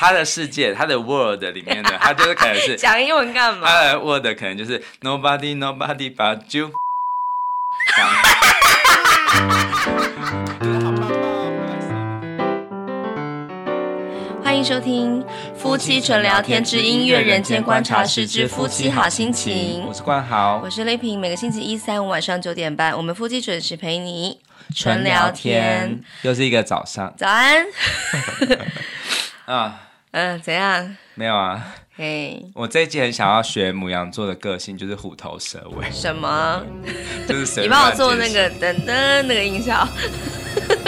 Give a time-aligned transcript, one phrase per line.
[0.00, 3.68] 他的世界，他的 world 里面的，他就是可能是 讲英文干嘛？
[3.68, 6.70] 他的 world 可能就是 nobody nobody but you。
[14.42, 15.22] 欢迎收听
[15.54, 19.82] 《夫妻纯聊天之音乐人间观察室之夫妻好心情》。
[19.86, 21.20] 我是冠豪，我是雷平。
[21.20, 24.40] 每个星期一、三、五晚上九点半，我们夫妻准时陪你
[24.74, 26.00] 纯聊天。
[26.22, 27.66] 又是一个早上，早安。
[29.44, 30.96] 啊，嗯，怎样？
[31.14, 31.74] 没有啊。
[31.96, 35.90] 嘿，我这一季很想要学母羊座的个性，就是虎头蛇尾。
[35.90, 36.64] 什么？
[37.28, 39.86] 就是 你帮我做那个噔噔那个音效。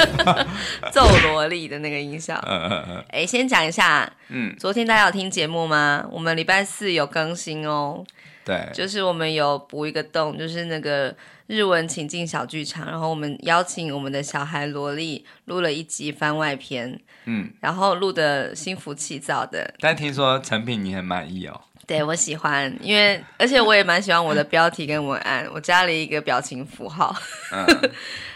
[0.91, 2.43] 奏萝莉的那个音效。
[2.47, 3.05] 嗯嗯嗯。
[3.11, 4.11] 哎，先讲一下。
[4.29, 4.55] 嗯。
[4.59, 6.05] 昨天大家有听节目吗？
[6.11, 8.05] 我们礼拜四有更新哦。
[8.45, 8.69] 对。
[8.73, 11.15] 就是我们有补一个洞，就是那个
[11.47, 17.01] 日文情境小剧场，然后我们邀请我们的小孩萝莉录了一集番外篇。
[17.25, 17.51] 嗯。
[17.61, 19.75] 然后录的心浮气躁的。
[19.81, 21.61] 但听说成品你很满意哦。
[21.87, 27.15] 对，我喜欢，因为而且我也蛮喜欢我的标题跟文案，我加了一个表情符号。
[27.53, 27.67] 嗯。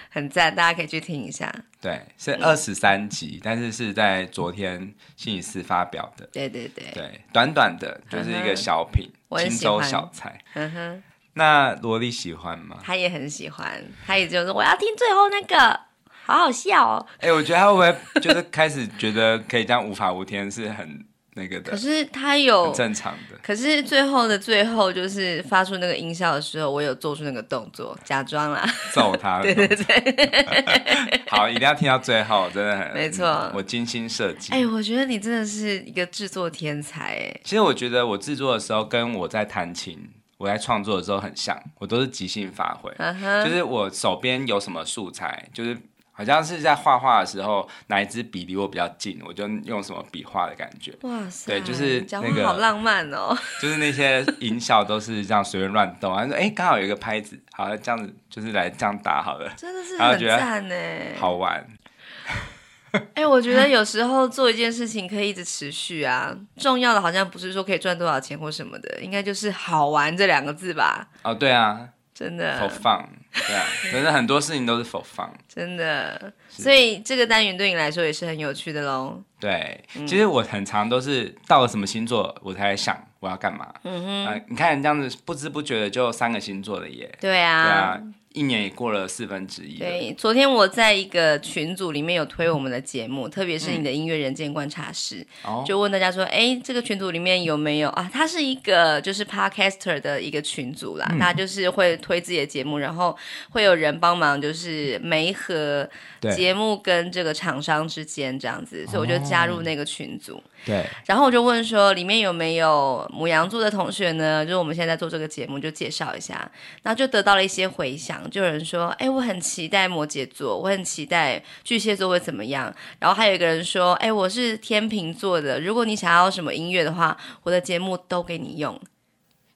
[0.08, 1.54] 很赞，大家可以去听一下。
[1.78, 4.78] 对，是二十三集，嗯，但是是在昨天
[5.14, 6.26] 星期四发表的。
[6.32, 10.38] 对对对，对，短短的，就是一个小品，清粥小菜。
[10.54, 11.02] 嗯哼，
[11.34, 12.78] 那萝莉喜欢吗？
[12.82, 15.80] 他也很喜欢，他也就是我要听最后那个，
[16.24, 17.06] 好好笑哦。
[17.18, 21.06] 哎，我觉得他会不会就是开始觉得可以这样无法无天，是很。
[21.36, 34.50] 那个的，可是他有正常的，可是最后的最后，就是发出那个音效的时候，我有做出那个动作，假装啦，揍他， 对对对， 好，一定要听到最后，真的很没错，嗯，我精心设计。
[34.50, 43.44] 哎，我觉得你真的是一个制作天才，哎，其实我觉得我制作的时候跟我在弹琴，我在创作的时候很像，我都是即兴发挥，uh -huh.
[43.44, 45.76] 就是我手边有什么素材，就是。
[46.16, 50.96] 好像是在画画的时候，哪一支笔离我比较近，我就用什么笔画的感觉。
[51.02, 51.52] 哇塞！
[51.52, 53.36] 对，就是那个好浪漫哦。
[53.60, 59.52] 就是那些音效都是这样随便乱动，然后说哎，刚好有一个拍子，好了，这样子就是来这样打好了。
[59.56, 60.74] 真的是很赞呢，
[61.20, 61.66] 好玩。
[63.12, 66.34] 哎，我觉得有时候做一件事情可以一直持续啊。
[66.56, 71.06] 重要的好像不是说可以赚多少钱或什么的，应该就是好玩这两个字吧。
[71.22, 71.90] 哦，对啊。
[72.18, 73.04] 真的，for fun，
[73.46, 79.22] 对啊， 真的很多事情都是 for fun，真的，所以这个单元对你来说也是很有趣的喽。
[79.38, 83.70] 对，其实我很常都是到了什么星座，我才想我要干嘛。
[83.84, 87.14] 嗯哼、呃，你看这样子不知不觉的就三个星座了耶。
[87.20, 88.02] 对啊，对啊。
[88.36, 89.78] 一年也过了四分之一。
[89.78, 98.10] 对，昨天我在一个群组里面有推我们的节目，特别是你的音乐人间观察室，嗯，就问大家说，哎，这个群组里面有没有啊？
[98.12, 103.16] 它是一个就是 Podcaster 的一个群组啦，那、嗯、就是会推自己的节目，然后
[103.48, 105.88] 会有人帮忙，就是媒合
[106.34, 110.42] 节目跟这个厂商之间这样子，所以我就加入那个群组。
[110.66, 114.44] 对，然后我就问说，里面有没有母羊座的同学呢？
[114.44, 116.50] 就是我们现在在做这个节目，就介绍一下，
[116.82, 118.28] 然后就得到了一些回响。
[118.28, 122.74] 就有人说，哎，我很期待摩羯座，我很期待巨蟹座会怎么样。
[122.98, 128.76] 然后还有一个人说，哎，我是天秤座的，如果你想要什么音乐的话，我的节目都给你用。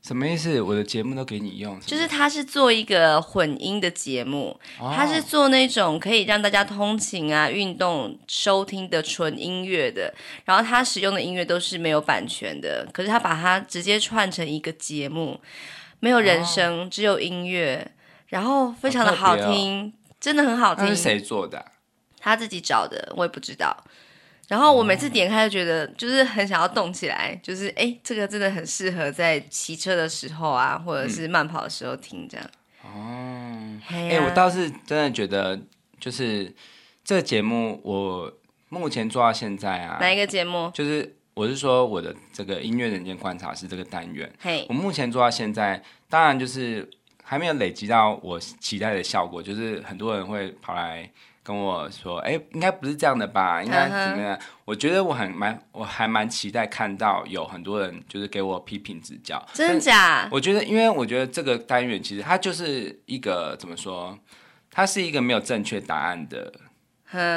[0.03, 0.61] 什么意思？
[0.61, 1.78] 我的节目都给你用？
[1.81, 10.12] 就是他是做一个混音的节目，哦，他是做那种可以让大家通勤啊、运动收听的纯音乐的。
[10.44, 15.39] 然后他使用的音乐都是没有版权的，可是他把它直接串成一个节目，
[16.00, 17.93] 没有人声，哦，只有音乐。
[18.28, 20.87] 然后非常的好听，哦，真的很好听。
[20.87, 21.65] 是谁做的？
[22.21, 23.77] 他自己找的，我也不知道。
[24.50, 32.44] 然后我每次点开就觉得，就是很想要动起来，就是哎，这个真的很适合在骑车的时候啊，或者是慢跑的时候听这样。
[32.83, 35.56] 哦，哎，我倒是真的觉得，
[36.00, 36.53] 就是
[37.05, 38.33] 这个节目，我
[38.69, 40.69] 目前做到现在啊，哪一个节目？
[40.75, 46.91] 就是我是说我的这个音乐人间观察是这个单元，嘿，我目前做到现在，当然就是。
[47.22, 51.09] 还没有累积到我期待的效果，就是很多人会跑来
[51.50, 53.61] 跟我说：“哎，应该不是这样的吧？
[53.61, 54.43] 应该怎么样？” uh -huh.
[54.65, 59.45] 我觉得我很蛮，我还蛮期待看到有很多人就是给我批评指教。
[59.53, 60.28] 真的假？
[60.30, 64.16] 我觉得，因为我觉得这个单元其实它就是一个怎么说？
[64.71, 66.53] 它是一个没有正确答案的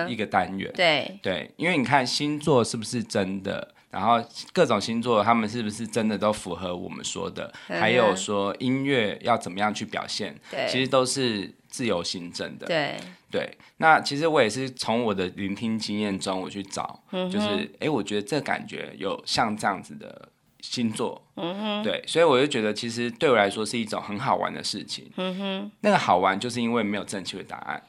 [0.07, 0.71] 一个单元。
[0.71, 0.75] Uh.
[0.75, 3.73] 对对，因为你看星座是不是真的？
[3.89, 7.51] 然后各种星座，他们是不是真的都符合我们说的？
[7.67, 10.35] 嗯、还有说音乐要怎么样去表现？
[10.49, 12.67] 对，其实都是自由行政的。
[12.67, 12.95] 对
[13.31, 20.29] 对，那其实我也是从我的聆听经验中，我去找，嗯、就是哎，我觉得这感觉有像这样子的
[20.61, 21.19] 星座。
[21.35, 25.09] 嗯哼，对，所以我就觉得，其实对我来说是一种很好玩的事情。
[25.17, 27.81] 嗯哼，那个好玩就是因为没有正确的答案。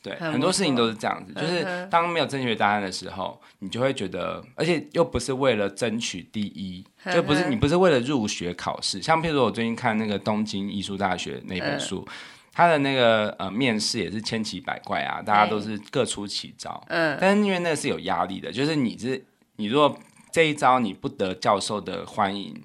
[0.00, 9.02] 对，很多事情都是这样子，就是当没有正确答案的时候，你就会觉得，而且又不是为了争取第一，就不是你不是为了入学考试。
[9.02, 12.06] 像譬如说我最近看那个东京艺术大学那本书，
[12.58, 16.82] 他的那个呃面试也是千奇百怪啊，大家都是各出奇招。
[16.88, 19.24] 嗯，但是因为那个是有压力的，就是你是
[19.54, 19.96] 你如果
[20.32, 22.60] 这一招你不得教授的欢迎。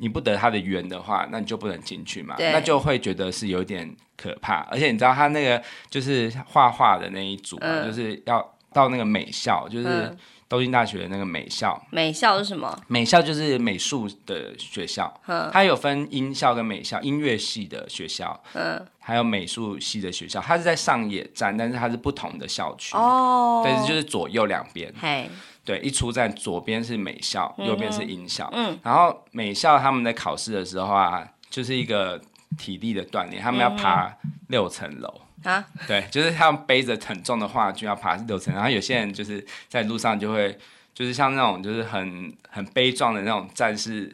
[0.00, 4.60] 你不得他的缘的话，那你就不能进去嘛，那就会觉得是有点可怕。
[4.70, 5.60] 而且你知道他那个
[5.90, 10.16] 就是画画的那一组，嗯，就是要到那个美校，就是
[10.48, 11.80] 东京大学的那个美校。
[11.90, 12.78] 美校是什么？
[12.86, 20.40] 美校就是美术的学校，嗯，它有分音校跟美校，音乐系的学校，嗯，还有美术系的学校。
[20.40, 24.92] 它是在上野站，但是它是不同的校区哦，对，就是左右两边。
[25.00, 25.28] 嘿。
[25.64, 28.48] 对，一出站左边是美校，右边是音校。
[28.54, 32.18] 嗯，然后美校他们在考试的时候啊，就是一个
[32.56, 34.10] 体力的锻炼，他们要爬
[34.48, 35.12] 六层楼
[35.44, 35.64] 啊。
[35.86, 40.58] 对，就是他们背着很重的画具要爬六层，然后有些人就是在路上就会，
[40.94, 44.12] 就是像那种就是很很悲壮的那种战士，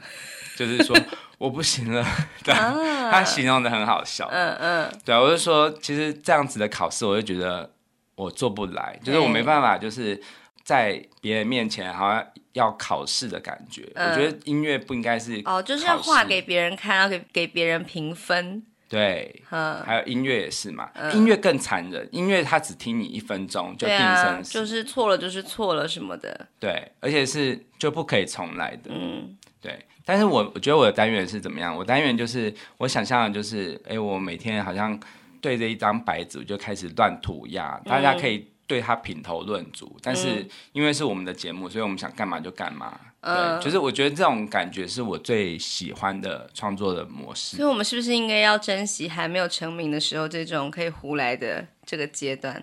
[0.57, 0.97] 就是说
[1.39, 2.05] 我不行了。
[2.45, 4.29] 对，他形容的很好笑。
[4.31, 7.71] 嗯嗯，对，我就说其实这样子的考试，我就觉得
[8.15, 10.21] 我做不来，就是我没办法，就是。
[10.65, 18.65] 在别人面前好像要考试的感觉，嗯，我觉得音乐不应该是哦，就是要画给别人看，要给给别人评分。
[18.89, 26.47] 对，嗯，还有音乐也是嘛，嗯，音乐更残忍，音乐他只听你一分钟就定生死，啊，就是错了就是错了什么的。
[26.61, 28.91] 对，而且是就不可以重来的。
[28.91, 29.85] 嗯，对。
[30.05, 31.75] 但是我我觉得我的单元是怎么样？
[31.75, 35.01] 我单元就是我想象的就是，哎，我每天好像
[35.41, 38.47] 对着一张白纸就开始乱涂鸦，大家可以，嗯。
[38.67, 42.99] 对他品头论足，但是因为是我们的节目，嗯，所以我们想干嘛就干嘛。
[43.21, 47.57] 嗯，对，就是我觉得这种感觉是我最喜欢的创作的模式。
[47.57, 52.63] 所以，我们是不是应该要珍惜还没有成名的时候这种可以胡来的这个阶段？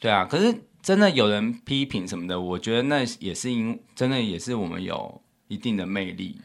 [0.00, 6.40] 对啊，可是真的有人批评什么的，我觉得那也是因真的也是我们有一定的魅力，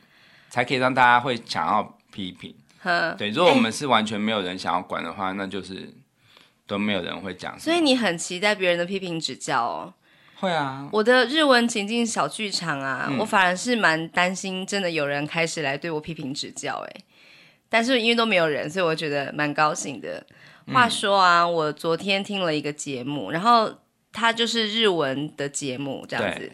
[0.50, 2.54] 才可以让大家会想要批评。
[2.84, 5.94] 嗯，对，如果我们是完全没有人想要管的话，欸，那就是。
[6.68, 9.94] 都没有人会讲，所以你很期待别人的批评指教哦。
[10.36, 17.02] 会啊，我的日文情境小剧场啊，嗯，我反而是蛮担心，真的有人开始来对我批评指教哎。
[17.70, 20.26] 但是因为都没有人，所以我觉得蛮高兴的。
[20.72, 23.70] 话说啊，我昨天听了一个节目，然后
[24.12, 26.52] 它就是日文的节目，这样子。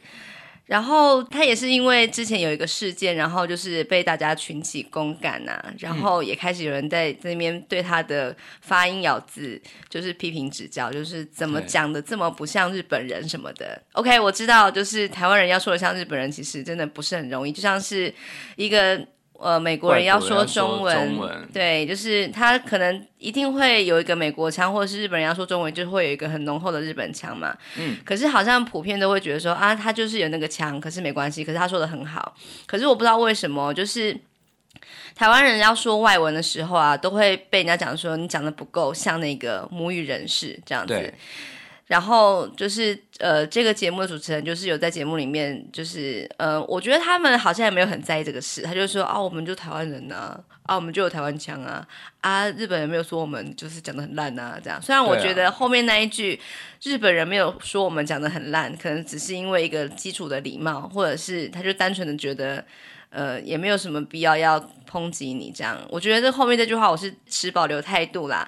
[0.69, 13.81] 然后他也是因为之前有一个事件，然后就是被大家群起公干呐、啊，然后也开始有人在那边对他的发音咬字就是批评指教，就是怎么讲的这么不像日本人什么的。
[13.93, 18.13] OK，我知道，就是台湾人要说的像日本人，其实真的不是很容易，就像是
[18.55, 19.03] 一个。
[19.41, 27.55] 呃，美国人要说中文，中文，对，就是他可能一定会有一个美国腔，或者是日本人要说中文，就会有一个很浓厚的日本腔嘛。
[27.77, 32.35] 嗯，可是好像普遍都会觉得说啊，他就是有那个腔，可是没关系，可是他说的很好。
[32.65, 34.15] 可是我不知道为什么，就是
[35.15, 41.13] 台湾人要说外文的时候啊，都会被人家讲说你讲的不够像那个母语人士这样子。
[41.89, 48.61] 然后就是呃，这个节目的主持人就是有在节目里面，就是呃，我觉得他们好像也没有很在意这个事。
[48.61, 51.83] 他就说啊，我们就台湾人呐，啊，我们就有台湾腔啊，
[52.21, 54.79] 啊，日本人没有说我们就是讲的很烂啊，这样。
[54.79, 56.39] 虽然我觉得后面那一句
[56.83, 62.63] 日本人没有说我们讲的很烂，可能只是因为一个基础的礼貌，或者是他就单纯的觉得
[63.09, 65.75] 呃，也没有什么必要要抨击你这样。
[65.89, 68.47] 我觉得这后面这句话我是持保留态度啦。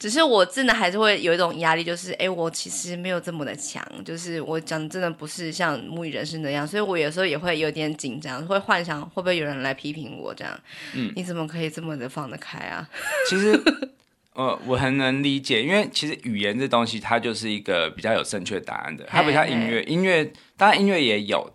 [0.00, 10.58] 只是我真的还是会有一种压力，就是哎，我其实没有这么的强，就是我讲真的不是像母语人士那样，所以我有时候也会有点紧张，会幻想会不会有人来批评我这样。
[10.94, 12.88] 嗯，你怎么可以这么的放得开啊？
[13.28, 13.52] 其实，
[14.32, 21.52] 呃，我很能理解，因为其实语言这东西它就是一个比较有正确答案的，它不像音乐，音乐当然音乐也有，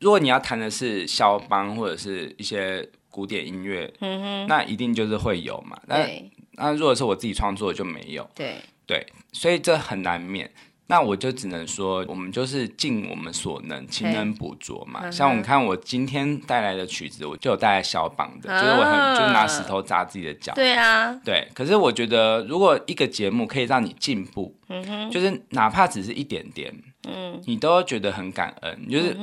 [0.00, 6.30] 如果你要弹的是肖邦或者是一些古典音乐，嗯哼，那一定就是会有嘛，对。
[6.56, 8.56] 那如果是我自己创作就没有，对
[8.86, 10.50] 对，所以这很难免。
[10.86, 15.10] 那我就只能说，我们就是尽我们所能，勤能补拙嘛。
[15.10, 20.52] 像我们看我今天带来的曲子，我就有带来肖邦的，就是我很就拿石头砸自己的脚。
[20.52, 21.48] 对啊，对。
[21.54, 24.54] 可是我觉得，如果一个节目可以让你进步，
[25.10, 26.70] 就是哪怕只是一点点，
[27.08, 28.90] 嗯，你都觉得很感恩。
[28.90, 29.16] 就是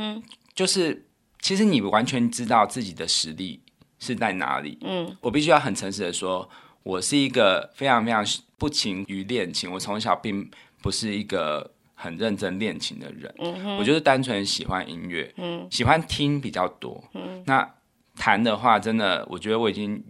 [0.55, 1.05] 就是，
[1.41, 3.61] 其实你完全知道自己的实力
[3.99, 4.79] 是在哪里。
[4.81, 6.49] 嗯，我必须要很诚实的说。
[6.83, 8.25] 我是一个非常非常
[8.57, 10.49] 不勤于练琴，我从小并
[10.81, 17.03] 不是一个很认真练琴的人，嗯、我就是单纯喜欢音乐，嗯，喜欢听比较多。
[17.13, 17.67] 嗯、那
[18.15, 20.03] 弹的话，真的，我觉得我已经，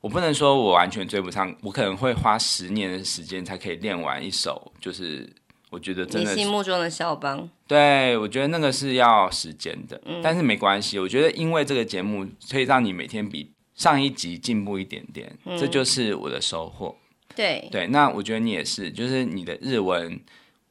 [0.00, 5.32] 我不能说我完全追不上，我可能会花十年的时间才可以练完一首，就是
[5.70, 7.48] 我觉得真的你心目中的肖邦。
[7.68, 10.98] 对，我觉得那个是要时间的，嗯、但是没关系。
[10.98, 16.96] 我觉得因为这个节目可以让你每天比上一集进步一点点，嗯、这就是我的收获。
[17.34, 20.20] 对对，那我觉得你也是，就是你的日文，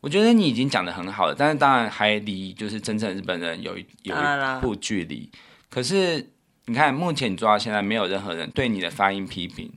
[0.02, 5.30] 我觉得你已经讲的很好了，但是当然还离就是真正日本人有一有一步距离。
[5.70, 6.30] 可是。
[6.66, 9.70] 你看，目前你做到现在，没有任何人对你的发音批评，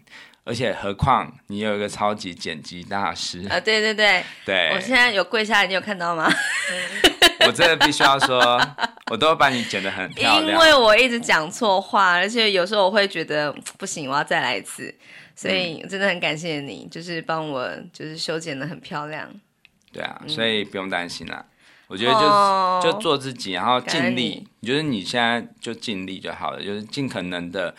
[0.45, 3.59] 而且何况你有一个超级剪辑大师啊！
[3.59, 6.31] 对对对，对，我现在有跪下来，你有看到吗？
[7.47, 8.61] 我真的必须要说，
[9.11, 14.95] 我都会把你剪得很漂亮，因为我一直讲错话，而且有时候我会觉得不行，我要再来一次，
[15.35, 19.29] 所以真的很感谢你，就是帮我就是修剪得很漂亮。
[19.93, 21.45] 对啊，所以不用担心啦。
[21.87, 24.45] 我觉得就、oh, 就做自己，然后尽力。
[24.61, 27.75] 你觉得你现在就尽力就好了，就是尽可能的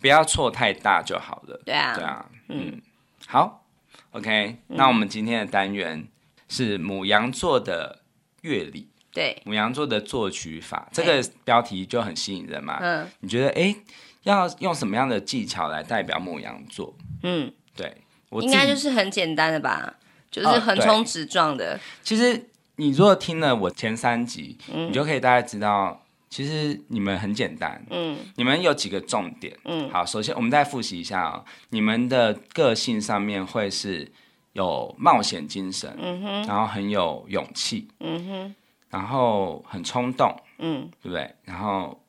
[0.00, 1.60] 不要错太大就好了。
[1.66, 2.80] 对啊，对啊，嗯，
[3.26, 3.66] 好
[4.12, 4.76] ，OK、嗯。
[4.76, 6.06] 那我们今天的单元
[6.48, 7.98] 是母羊座的
[8.42, 12.78] 乐理，对，牡羊座的作曲法，这个标题就很吸引人嘛。
[12.80, 13.74] 嗯，你觉得哎，
[14.22, 16.94] 要用什么样的技巧来代表牡羊座？
[17.22, 17.96] 嗯，对，
[18.28, 19.94] 我应该就是很简单的吧，
[20.30, 21.74] 就是横冲直撞的。
[21.74, 22.48] 哦、其实。
[22.80, 26.00] 你如果听了我前三集，嗯、你就可以大概知道，
[26.30, 27.84] 其实你们很简单。
[27.90, 29.52] 嗯，你们有几个重点。
[29.64, 34.08] 嗯，好，首先我们再复习一下啊、哦，你们的个性上面会是
[34.52, 38.54] 有冒险精神，嗯哼，然后很有勇气，嗯哼，
[38.90, 41.34] 然后很冲动，嗯，对不对？
[41.44, 42.04] 然后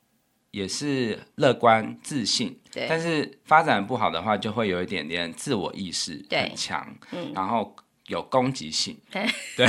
[0.51, 2.85] 也是乐观自信，对。
[2.89, 7.75] 但是发展不好的话，就会有一点点自我意识很强，嗯，然后
[8.07, 9.25] 有攻击性， 对。
[9.57, 9.67] 对。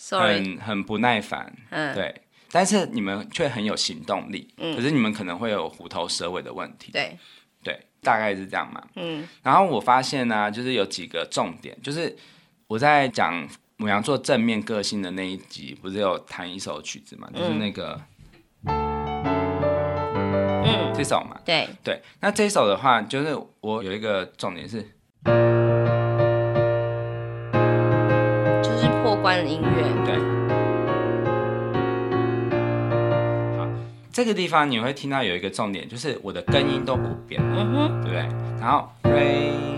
[0.00, 0.36] Sorry.
[0.36, 7.14] 很很不耐烦，嗯，对，但是你们却很有行动力，嗯，可是你们可能会有虎头蛇尾的问题，对，
[7.62, 12.16] 对，大概是这样嘛，嗯，然后我发现呢、啊，就是有几个重点，就是
[12.68, 13.46] 我在讲
[13.78, 18.00] 牡羊座正面个性的那一集，不是有弹一首曲子嘛，就是那个，
[20.64, 24.82] 嗯，这首嘛，对，对，那这首的话，就是我有一个重点是。
[28.60, 29.68] 就是破关的音乐。
[30.04, 30.18] 对，
[33.56, 33.68] 好，
[34.12, 38.28] 这个地方你会听到有一个重点，就是我的根音都不变，嗯哼，对不对？
[38.60, 39.77] 然后 re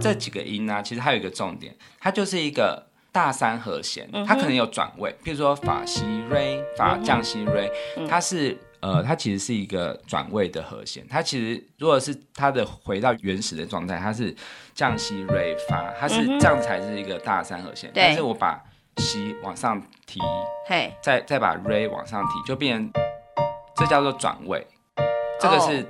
[0.00, 7.70] 这几个音呢、啊，其实还有一个重点，它就是一个大三和弦，它可能有转位，譬如说法西 re 法降西 re，
[8.08, 8.58] 它是。
[8.82, 11.06] 呃，它其实是一个转位的和弦。
[11.06, 14.34] 它其实如果是它的回到原始的状态，它是
[14.72, 17.90] 降西瑞发，它是这样才是一个大三和弦。
[17.90, 18.58] 嗯、但是我把
[18.96, 20.18] 西往上提，
[21.02, 22.90] 再再把瑞往上提，就变成
[23.76, 24.66] 这叫做转位。
[25.38, 25.86] 这个是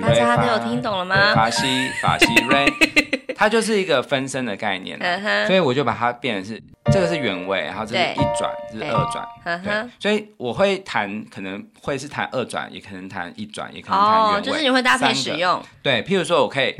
[0.00, 1.34] 大家都有听懂了吗？
[1.34, 1.66] 法西
[2.02, 2.66] 法西瑞，
[3.36, 4.98] 它就是一个分身的概念。
[5.46, 6.62] 所以我就把它变成是。
[6.90, 15.62] 这个是原位，然后这是一转，这是二转，对，所以我会弹，可能会是弹二转，也可能弹一转，也可能弹原位，就是你会搭配使用。
[15.82, 16.74] 对，譬如说我可以，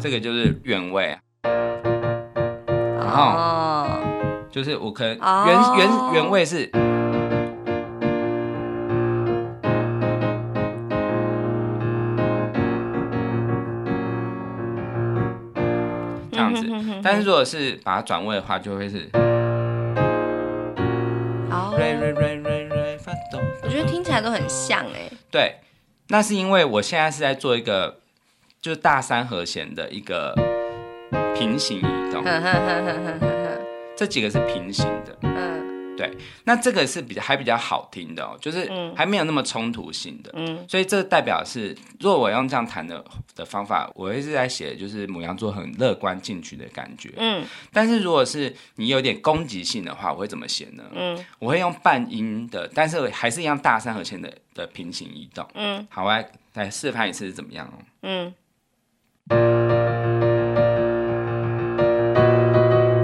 [0.00, 3.88] 这个就是原位，然后
[4.48, 6.70] 就是我可能原原原位是。
[17.02, 19.08] 但是如果是把它转位的话，就会是。
[21.50, 21.74] 哦。
[23.62, 25.10] 我觉得听起来都很像哎。
[25.30, 25.56] 对，
[26.08, 27.98] 那是因为我现在是在做一个，
[28.60, 30.34] 就是大三和弦的一个
[31.34, 32.24] 平行移动。
[33.96, 35.16] 这几个是平行的。
[35.98, 50.84] 对，那这个是比较还比较好听的哦，就是还没有那么冲突性的，嗯，所以这代表是，如果我用这样弹的的方法，我一直在写，就是母羊座很乐观进取的感觉，嗯，但是如果是你有点攻击性的话，我会怎么写呢？
[50.94, 58.34] 嗯，我会用半音的，但是还是一样大三和弦的的平行移动，嗯，好，我来来示范一次是怎么样哦，嗯。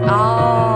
[0.07, 0.74] 哦。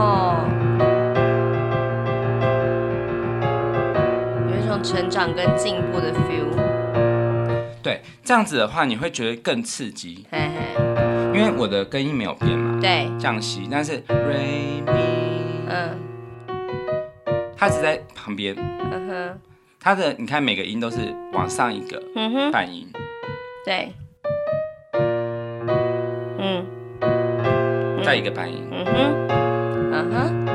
[4.89, 6.49] 成长跟进步的 feel，
[7.83, 10.49] 对，这样子的话你会觉得更刺激，嘿嘿，
[11.39, 15.99] 因为我的根音没有变嘛，对，降息，但是 re mi，嗯，
[17.55, 19.39] 它只在旁边，嗯哼，
[19.79, 22.91] 它的你看每个音都是往上一个，嗯哼，半音，
[23.67, 23.93] 对，
[26.39, 26.65] 嗯，
[28.03, 29.29] 再一个半音，嗯哼，
[29.93, 30.48] 嗯哼。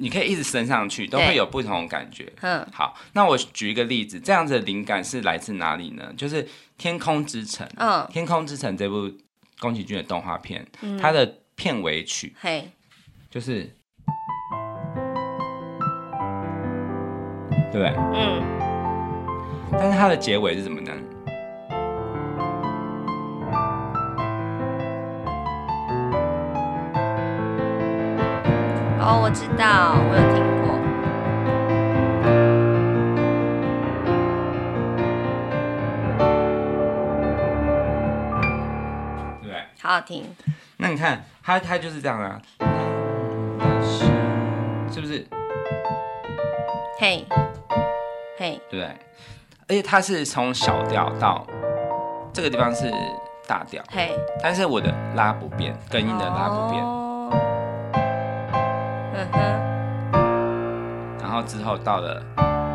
[0.00, 2.32] 你可以一直升上去，都会有不同的感觉。
[2.40, 6.12] 嗯，好，那我举一个例子，这样子的灵感是来自哪里呢？
[6.16, 6.42] 就是
[6.78, 7.66] 《天空之城》。
[7.76, 9.12] 嗯，《天空之城》这部
[9.58, 12.70] 宫崎骏的动画片，嗯、它的片尾曲，嘿，
[13.30, 13.70] 就是，
[17.70, 17.94] 对不对？
[18.14, 18.42] 嗯。
[19.72, 20.92] 但是它的结尾是什么呢？
[29.02, 30.76] 哦，我知道，我有听过。
[39.42, 39.50] 对，
[39.82, 40.24] 好好听。
[40.76, 42.40] 那你看，它它就是这样啊，
[44.90, 45.26] 是不是？
[46.98, 47.26] 嘿，
[48.36, 48.86] 嘿，对不对？
[49.66, 51.46] 而且它是从小调到
[52.34, 52.92] 这个地方是
[53.46, 54.10] 大调，嘿，
[54.42, 56.84] 但是我的拉不变，根音的拉不变。
[56.84, 56.98] 哦
[61.20, 62.20] 然后之后到了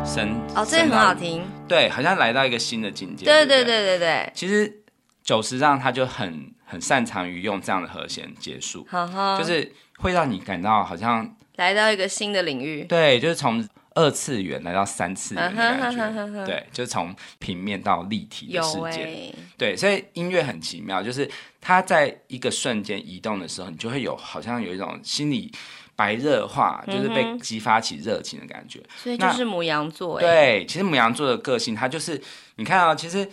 [0.04, 3.24] 升哦，这个很好听，对，好像来到一个新的境界。
[3.24, 4.30] 对对对对对。
[4.34, 4.82] 其实
[5.22, 12.84] 九十让他就很很擅长于用这样的和弦结束，呵呵就是会让你感到好像来到一个新的领域。
[12.84, 15.98] 对，就是从二次元来到三次元的感觉。
[15.98, 19.04] 呵呵呵对，就是从平面到立体的世界。
[19.04, 21.28] 欸、对，所以音乐很奇妙，就是
[21.60, 25.52] 它在一个瞬间移动的时候，你就会有好像有一种心理。
[25.96, 30.20] 白热化就是被激发起热情的感觉，嗯、所以就是母羊座。
[30.20, 32.20] 对，其实母羊座的个性，它就是
[32.56, 33.26] 你看啊、哦，其实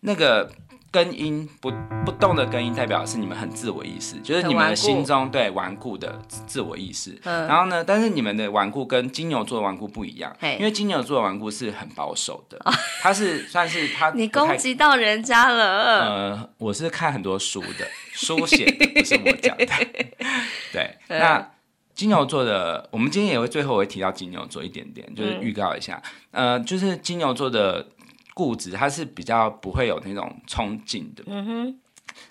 [0.00, 0.48] 那个
[0.92, 1.72] 根音不
[2.06, 7.18] 不动的根音，代表是你们很自我意识，就是你们的心中对顽固的自我意识。
[7.24, 12.64] 嗯、然后呢，但是你们的顽固跟金牛座的顽固不一样，因为金牛座的顽固是很保守的，
[13.02, 14.10] 他是算是 他。
[14.10, 16.04] 你攻击到人家了。
[16.04, 19.66] 呃，我是看很多书的，书写的不是我讲的。
[20.72, 21.50] 对，嗯、那。
[21.94, 27.86] 金牛座的，我们今天也会最后会提到金牛座一点点，就是预告一下，嗯、呃，就是金牛座的
[28.34, 31.80] 固执，他是比较不会有那种冲劲的，嗯哼，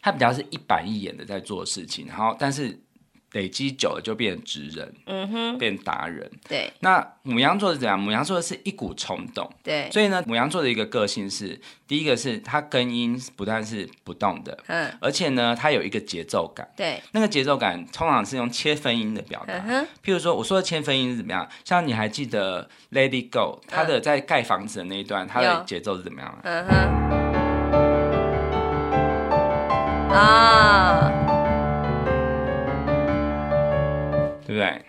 [0.02, 2.80] 他比较是一板一眼的在做事情，然后但是。
[3.34, 6.32] 累积久了就变直人，嗯哼，变达人。
[6.48, 8.00] 对，那母羊座是怎样？
[8.00, 21.48] 母羊座是一股冲动，对，所以呢，母羊座的一个个性是，第一个是它根音不但是不动的，嗯，而且呢，它有一个节奏感，对，那个节奏感通常是用切分音的表达，嗯，譬如说我说的切分音是怎么样？
[21.66, 22.70] 像你还记得
[23.10, 26.40] 《It Go》它的在盖房子的那一段，它的节奏是怎么样？
[26.44, 26.74] 嗯哼，
[30.16, 31.23] 啊。
[34.54, 34.86] 对不对？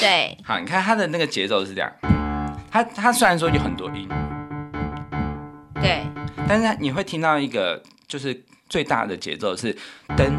[0.00, 1.92] 对，好，你看它的那个节奏是这样，
[2.70, 4.08] 它它虽然说有很多音，
[5.80, 6.02] 对，
[6.48, 9.72] 但是你会听到一个就是最大的节奏是
[10.16, 10.32] 噔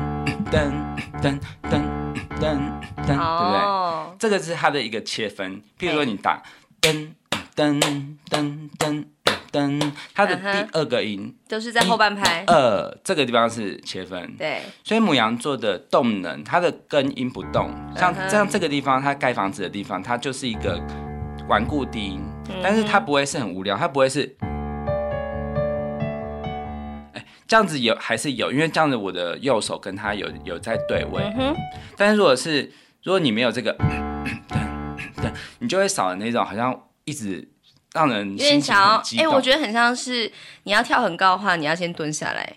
[0.52, 0.74] 噔
[1.22, 1.40] 噔
[1.72, 1.82] 噔噔
[2.40, 4.18] 噔，对不对？
[4.20, 6.44] 这个是它的一个切分，譬如说你打
[6.82, 7.14] 噔
[7.56, 7.80] 噔
[8.30, 9.06] 噔噔。
[9.56, 12.44] 噔，它的第二个音都是在后半拍。
[12.48, 14.62] 二这个地方是切分，对。
[14.84, 20.78] 所以母羊座的动能，它的根音不动，像像这个地方，它盖房子的地方，它就是一个
[21.48, 22.22] 顽固低音，
[22.62, 24.36] 但是它不会是很无聊，它不会是，
[27.13, 31.24] 哎，这样子有还是有，因为这样子我的右手跟它有有在对位，
[31.96, 32.70] 但是如果是
[33.04, 33.72] 如果你没有这个，
[35.15, 37.48] 对， 你就会少了那种好像一直。
[37.95, 40.29] 让人有点想要，哎、欸，我觉得很像是
[40.63, 42.53] 你要跳很高的话，你要先蹲下来。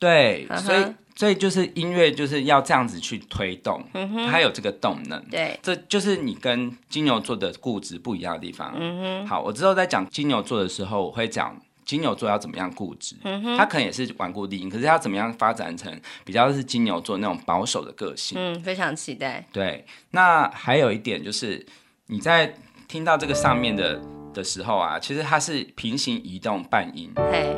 [0.00, 5.22] 对，所以所以就是音乐就是要这样子去推动，嗯哼，它有这个动能。
[5.30, 8.74] 对，这就是你跟金牛座的固执不一样的地方。
[8.76, 13.14] 嗯哼，好，我之后在讲金牛座的时候，我会讲金牛座要怎么样固执。
[13.22, 18.36] 嗯哼，它可能也是顽固低音，可是他怎么样发展成比较是金牛座那种保守的个性。
[18.36, 19.46] 嗯，非常期待。
[19.52, 21.64] 对，那还有一点就是
[22.08, 22.52] 你在
[22.88, 24.02] 听到这个上面的。
[24.32, 27.56] 的时候啊，其实它是平行移动半音，嘿，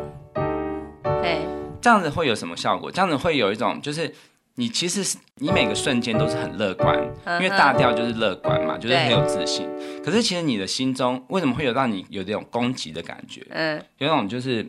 [1.22, 1.46] 嘿，
[1.80, 2.90] 这样子会有什么效果？
[2.90, 4.12] 这样子会有一种，就是
[4.56, 9.68] 你其实是你每个瞬间都是很乐观，因为大调就是乐观嘛，就是很有自信。
[10.04, 13.46] 可是其实你的心中为什么会有让你有这种攻击的感觉？
[13.50, 14.66] 嗯，有种就是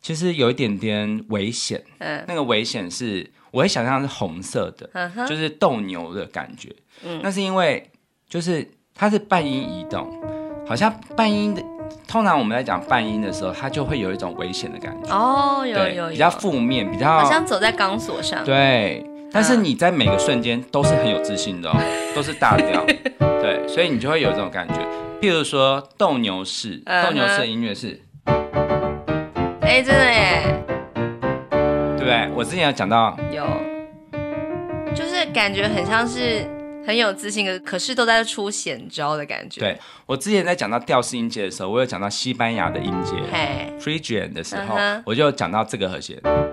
[0.00, 7.90] 其实有一点点危险，嗯，那个危险是我会想象是红色的，就是斗牛的感觉，嗯，那是因为
[8.28, 10.20] 就是它是半音移动。
[10.66, 11.62] 好像半音的，
[12.08, 18.42] 通常我们在讲半音的时候，它就会有一种危险的感觉哦，有有有，比较负面，比较好像走在钢索上。
[18.44, 21.76] 对，但是你在每个瞬间都是很有自信的哦，
[22.16, 22.84] 都是大调，
[23.40, 24.74] 对，所以你就会有这种感觉。
[25.20, 28.00] 譬如说斗牛士，斗牛士的音乐是，
[29.60, 30.64] 哎，真的耶，
[31.96, 32.30] 对不对？
[32.34, 33.46] 我之前有讲到，有，
[34.94, 36.53] 就是感觉很像是。
[36.86, 39.60] 很有自信的，可是都在出险招的感觉。
[39.60, 43.12] 对，我之前在讲到调式音阶的时候，我有讲到西班牙的音阶
[43.78, 45.02] f r e g i a n 的时候，uh -huh.
[45.06, 46.44] 我就讲到这个和弦，uh.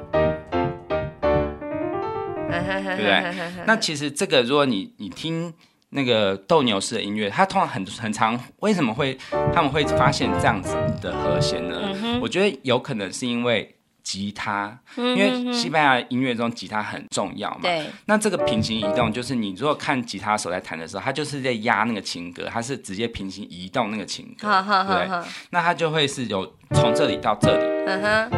[2.96, 3.24] 对不对？
[3.65, 5.54] 那其实这个，如果你你听
[5.89, 9.17] 那个斗牛士的音乐，它通常很很长，为什么会
[9.54, 12.20] 他们会发现这样子的和弦呢？Uh.
[12.22, 13.76] 我觉得有可能是因为。
[14.03, 17.59] 吉他，因为西班牙音乐中吉他很重要嘛。
[17.61, 17.85] 对。
[18.05, 25.29] 那这个平行移动，就是你如果看吉他手在弹的时候，他就是在压那个琴格，他是直接平行移动那个琴格，对。
[25.51, 27.63] 那他就会是有从这里到这里。
[27.87, 28.29] 嗯哼。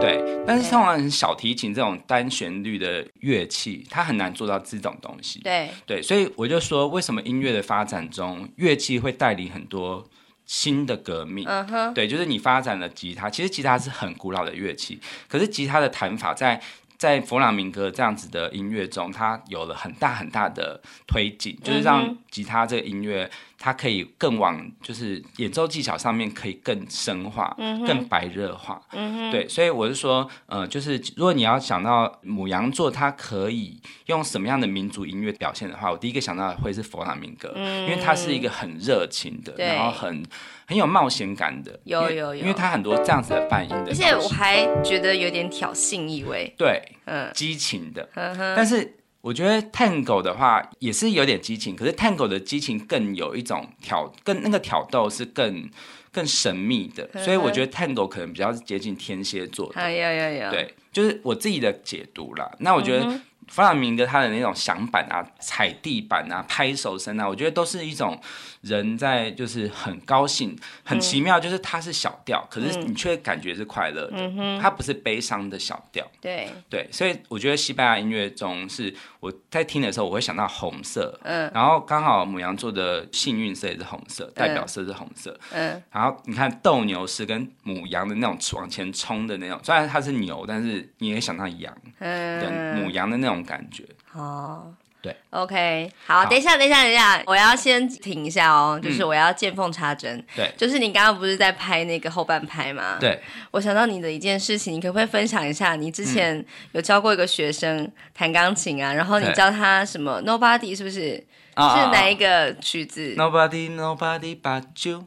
[0.00, 0.24] 对。
[0.46, 5.40] 但是通常小提琴这种单旋律的乐器，它很难做到这种东西。
[5.40, 5.68] 对。
[5.84, 10.08] 对，所以我就说，为什么音乐的发展中，乐器会带领很多。
[10.48, 11.92] 新的革命，uh.
[11.92, 13.28] 对，就是你发展了吉他。
[13.28, 16.58] 其实吉他是很古老的乐器，可是吉他的弹法在
[16.96, 23.30] 在弗朗明哥这样子的音乐中，它有了很大很大的推进，就是让吉他这个音乐。
[23.58, 40.24] 它可以更往就是演奏技巧上面可以更深化，嗯、更白热化、嗯，对，所以我是说，呃，就是如果你要想到母羊座，它可以用什么样的民族音乐表现的话，我第一个想到的会是佛朗明哥、嗯，因为它是一个很热情的，然后很
[40.66, 48.94] 很有冒险感的，有有有，因为它很多这样子的半音的，而且我还觉得有点挑衅意味，对，嗯，激情的，但是。
[49.20, 55.68] 我觉得 Tango 的话也是有点激情，可是 Tango 的激情更有一种挑，更那个挑逗是更
[56.12, 59.90] 更神秘的，所以我觉得 Tango 可能比较接近天蝎座的。
[59.90, 62.50] 有有有，对，就是我自己的解读啦。
[62.58, 63.20] 那我觉得。
[63.48, 68.20] 嗯弗朗明哥他的那种响板啊、踩地板啊、拍手声啊，我觉得都是一种
[68.60, 76.06] 人在就是很高兴、很奇妙，就是它是小调，可是你却感觉是快乐的，它不是悲伤的小调。
[76.20, 76.48] 对。
[76.68, 93.37] 对，所以我觉得西班牙音乐中是我在听的时候，我会想到红色，嗯，然后刚好母羊座的幸运色也是红色，代表色是红色，嗯，然后你看斗牛士跟母羊的那种往前冲的那种，虽然它是牛，但是你也想到羊，嗯，母羊的那种。
[93.42, 102.96] 感觉哦，对，OK，好，好，等一下，等一下，等一下，我要先停一下哦，就是我要见缝插针，对、嗯，就是你刚刚不是在拍那个后半拍吗？
[103.00, 103.20] 对，
[103.52, 105.76] 我想到你的一件事情，你可不可以分享一下？
[105.76, 111.24] 你之前有教过一个学生弹钢琴啊，然后你教他什么？Nobody 是不是？
[111.58, 115.06] 是哪一个曲子？Nobody，Nobody but you。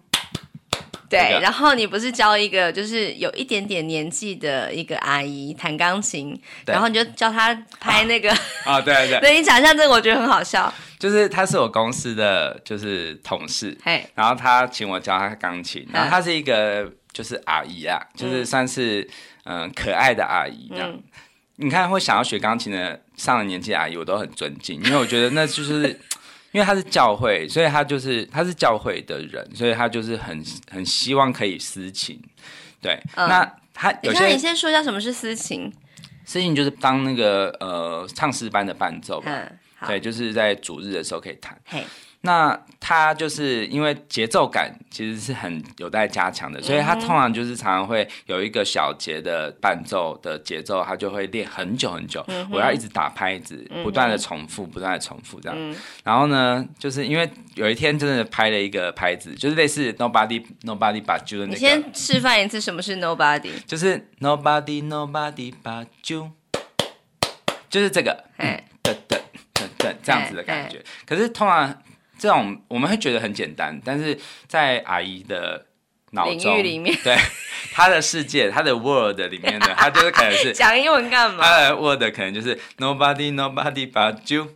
[1.11, 8.31] 对，然后你不是教一个就是有一点点年纪的一个阿姨弹钢琴，然后你就教她拍那个
[8.63, 10.73] 啊、哦，对对，对， 你讲一下这个，我觉得很好笑。
[10.97, 19.01] 就是他是我公司的就是同事，嘿，然后他请我教他钢琴，然后他是一个就是阿姨啊，就是算是
[19.43, 20.89] 嗯、呃、可爱的阿姨这样。
[20.89, 21.03] 嗯、
[21.57, 25.99] 你看会想要学钢琴的上了年纪的阿姨，我都很尊敬，因为我觉得那就是。
[26.51, 32.21] 因为他是教会，所以他就是他是教会的人，所以他就是很很希望可以私情，
[32.81, 32.99] 对。
[33.15, 35.71] 嗯、那他有些，你先说一下什么是私情？
[36.25, 41.57] 私情就是当那个呃唱诗班的伴奏吧，嗯，对，就是在主日的时候可以弹。
[41.65, 41.83] 嘿。
[42.23, 42.55] 那
[42.91, 52.21] 他就是因为节奏感其实是很有待加强的，所以他通常就是常常会有一个小节的伴奏的节奏，他就会练很久很久。
[52.51, 55.75] 我要一直打拍子，不断的重复，不断的重复这样。
[56.03, 61.53] 然后呢，就是因为有一天真的拍了一个拍子，就是类似 Nobody Nobody But You 的那个。
[61.53, 66.31] 你先示范一次什么是 Nobody，就是 Nobody Nobody But You，
[67.69, 69.17] 就是这个，哎，噔噔
[69.53, 70.83] 噔噔这样子的感觉。
[71.05, 71.81] 可是通常。
[72.21, 74.15] 这种我们会觉得很简单，但是
[74.47, 75.65] 在阿姨的
[76.11, 77.17] 脑中里面， 对
[77.73, 81.43] 她的世界，她的 world 里面呢，她就是可能是 讲英文干嘛？
[81.43, 84.47] 她的 world 可能就是 nobody nobody but you，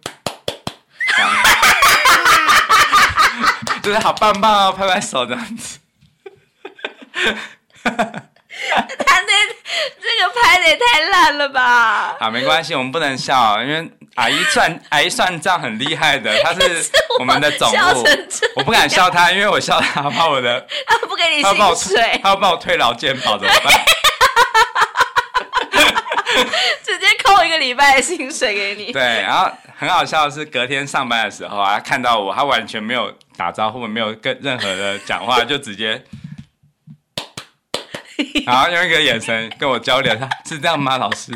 [3.82, 5.80] 就是好棒棒哦，拍拍手这样子。
[9.06, 9.32] 他那
[10.02, 12.16] 这个拍的也太烂了吧？
[12.20, 13.90] 好，没关系，我们不能笑，因为。
[14.16, 16.90] 阿姨算 阿姨算账很厉害的，她是
[17.20, 18.06] 我们的总务，
[18.56, 23.74] 我不敢笑她，因为我笑她怕我的，她不给你薪水，她要帮我退劳健保怎么办？
[26.82, 28.94] 直接扣一个礼拜的薪水给你。
[28.94, 36.02] 对，然后很好笑的是，隔天上班的时候啊，看到我，他完全没有打招呼，没有跟任何的讲话，就直接，
[38.46, 41.32] 然后用一个眼神跟我交流，他是这样吗，老师？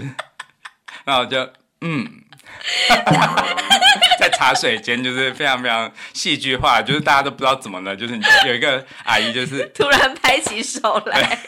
[1.05, 1.49] 然后我就
[1.81, 2.23] 嗯。
[4.19, 11.39] 在茶水间，就是非常非常戏剧化，就是大家都不知道怎么了，就是有一个阿姨，就是 突然拍起手来，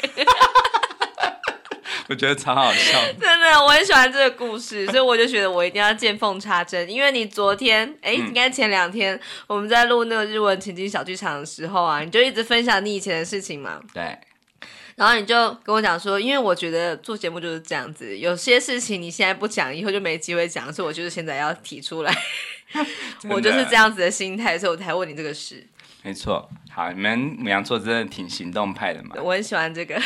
[2.07, 2.99] 我觉得超好笑。
[3.19, 6.89] 真的，我很喜欢这个故事，所以我就觉得我一定要见缝插针。
[6.89, 13.81] 因为你昨天，哎、欸，应该前两天、嗯、我们在录那个日文情景小剧场的时候啊，你就一直分享你以前的事情嘛。
[13.93, 14.17] 对。
[14.95, 22.15] 然后你就跟我讲说，因为我觉得做节目就是这样子，有些事情你现在不讲，以后就没机会讲，所以我就是现在要提出来。
[23.29, 25.67] 我就是这样子的心态，所以我才问你这个事。
[26.03, 29.15] 没错，好，你们母羊座真的挺行动派的嘛？
[29.21, 30.01] 我很喜欢这个。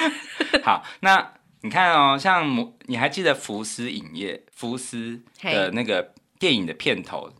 [0.64, 7.30] 好，那你看哦，像你还记得福斯影业福斯的那个电影的片头？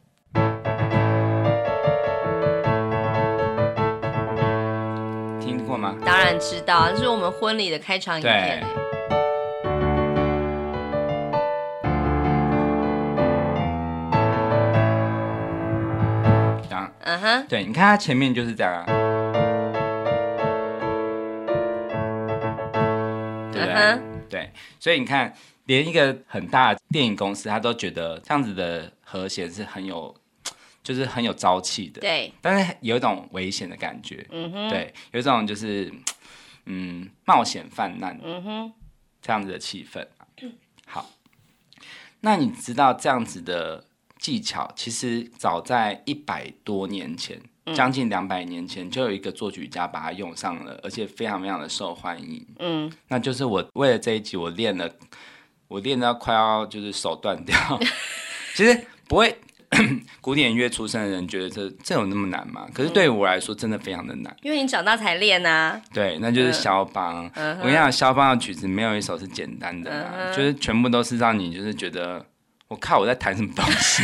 [6.05, 8.65] 当然知道，这是我们婚礼的开场影片。
[16.69, 16.77] 这
[17.09, 18.85] 嗯哼，对，你看它前面就是这样啊，
[23.53, 23.75] 对不对？
[23.75, 25.33] 嗯、对，所以你看，
[25.67, 30.15] 连一个很大的电影公司，他都觉得这样子的和弦是很有。
[30.87, 35.93] 就是很有朝气的，对，但是有一种危险的感觉，嗯哼，对，有一种就是
[36.67, 38.73] 嗯冒险犯难，嗯哼，
[39.21, 40.07] 这样子的气氛。
[40.87, 41.11] 好，
[42.21, 43.85] 那你知道这样子的
[44.21, 47.43] 技巧，其实早在一百多年前，
[47.75, 52.47] 将近两百年前，就有一个作曲家把它用上了，而且非常非常的受欢迎。
[52.61, 54.89] 嗯，那就是我为了这一集，我练了，
[55.67, 57.57] 我练到快要就是手断掉。
[58.55, 59.37] 其实不会。
[60.21, 62.67] 古典音乐出身的人觉得这这有那么难吗？
[62.73, 64.37] 可是对于我来说，真的非常的难。
[64.43, 65.81] 因为你长大才练啊。
[65.93, 67.31] 对，那就是肖邦。
[67.35, 72.25] 嗯、我跟你讲，肖邦的曲子没有一首是简单的啦，嗯、就是全部都是让你就是觉得，
[72.69, 74.03] 我靠，我在弹什么东西？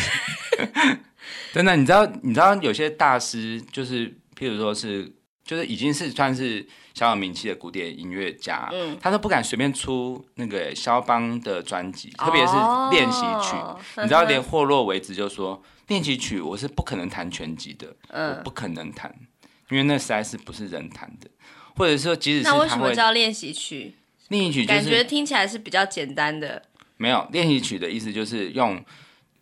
[1.53, 4.09] 真的，你知道，你知道有些大师就是，
[4.39, 5.13] 譬如说是，
[5.45, 6.67] 就是已经是算是。
[6.95, 12.53] 小有名气的古典音乐家，嗯，他都不敢随便出那个肖邦的专辑，特别是
[12.91, 13.57] 练习曲。
[13.57, 19.15] 哦、你知道，连霍洛维兹就说，练习曲我是不可能弹全集的，嗯，我不可能弹，
[19.71, 21.29] 因为那实在是不是人弹的。
[21.77, 23.95] 或者说，即使是什么叫练习曲？
[24.29, 26.63] 练习曲、就是、感觉听起来是比较简单的。
[26.99, 28.85] 没有，练习曲的意思就是用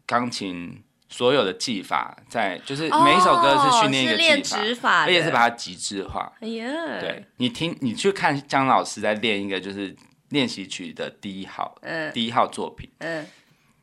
[0.07, 0.83] 钢琴。
[1.13, 6.33] 所有的技法在，就是每一首歌是训练一个技法，哦、法而且是把它极致化。
[6.41, 9.95] 哎呀，对，你听，你去看姜老师在练一个就是
[10.29, 13.27] 练习曲的第一号，嗯，第一号作品，嗯，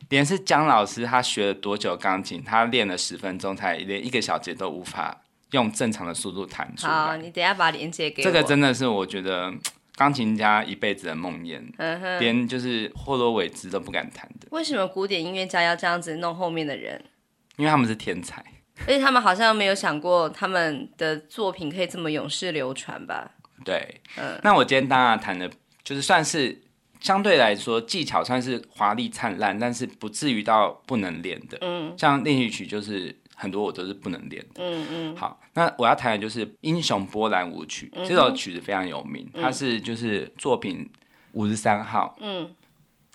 [0.08, 6.92] 连是姜老师他学了多久钢琴，他练了十分钟才连一个小节都无法用正常的速度弹出来。
[6.92, 8.24] 好，你等下把链接给我。
[8.24, 9.52] 这个真的是我觉得
[9.96, 14.46] 钢琴家一辈子的梦魇，嗯哼，连就是霍洛维兹都不敢弹的。
[14.50, 17.04] 为什么古典音乐家要这样子弄后面的人？
[17.58, 18.42] 因为他们是天才，
[18.82, 23.32] 而且他们好像没有想过他们的作品可以这么永世流传吧？
[23.64, 24.40] 对，嗯。
[24.44, 25.50] 那我今天当然谈的，
[25.82, 26.62] 就是算是
[27.00, 31.58] 相对来说技巧算是华丽灿烂，但是不至于到不能练的。
[31.60, 31.92] 嗯。
[31.98, 34.62] 像练习曲就是很多我都是不能练的。
[34.62, 35.16] 嗯嗯。
[35.16, 40.88] 好，那我要谈的就是《英雄波兰舞曲》嗯、这首曲子非常有名，它是就是作品
[41.32, 42.16] 五十三号。
[42.20, 42.54] 嗯。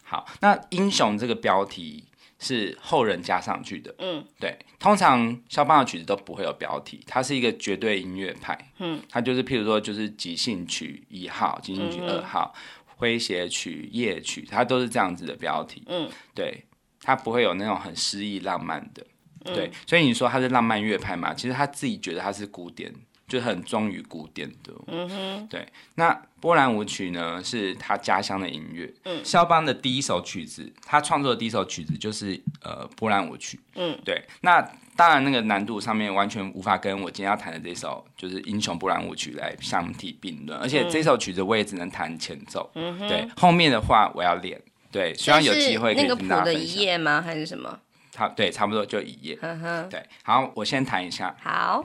[0.03, 2.03] 好，那英雄这个标题。
[2.43, 12.53] 是后人加上去的，嗯，对，通常肖邦的曲子都不会有标题，它是一个绝对音乐派，嗯，它就是譬如说就是即兴曲一号、即兴曲二号、
[12.99, 16.65] 诙谐曲、夜曲，它都是这样子的标题，嗯，对，
[17.01, 19.05] 它不会有那种很诗意浪漫的，
[19.45, 21.33] 对，所以你说它是浪漫乐派嘛？
[21.33, 22.93] 其实他自己觉得它是古典。
[23.33, 25.67] 就很忠于古典的，嗯哼，对。
[25.95, 28.93] 那波兰舞曲呢，是他家乡的音乐。
[29.05, 33.59] 嗯，肖邦的第一首曲子，他创作的第一首曲子就是呃波兰舞曲。
[33.73, 34.23] 嗯，对。
[34.41, 34.61] 那
[34.95, 40.59] 当然，那个难度上面完全无法跟我今天要弹的这首就是英雄波兰舞曲来相提并论。
[40.59, 42.69] 而且这首曲子我也只能弹前奏。
[42.75, 43.27] 嗯哼，对。
[43.35, 44.61] 后面的话我要练。
[44.91, 46.35] 对，希望有机会可以听到。
[46.35, 47.19] 那个谱的一页吗？
[47.19, 47.79] 还是什么？
[48.11, 49.39] 差对，差不多就一页。
[49.41, 50.03] 嗯哼，对。
[50.21, 51.35] 好，我先弹一下。
[51.41, 51.83] 好。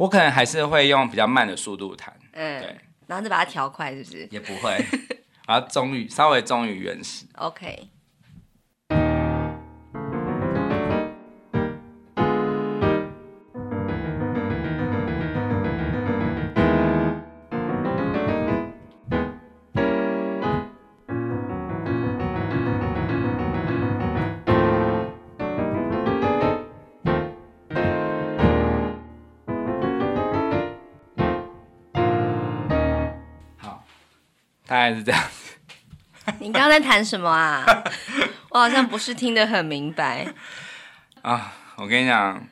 [0.00, 2.74] 我可能还是会用比较慢的速度弹，嗯，对，
[3.06, 4.26] 然后再把它调快，是不是？
[4.30, 4.82] 也不会，
[5.46, 7.26] 然后忠于稍微忠于原始。
[7.34, 7.86] OK。
[34.70, 35.56] 大概是这样子。
[36.38, 37.64] 你刚刚在谈什么啊？
[38.50, 40.32] 我好像不是听得很明白。
[41.22, 42.46] 啊，我跟你讲，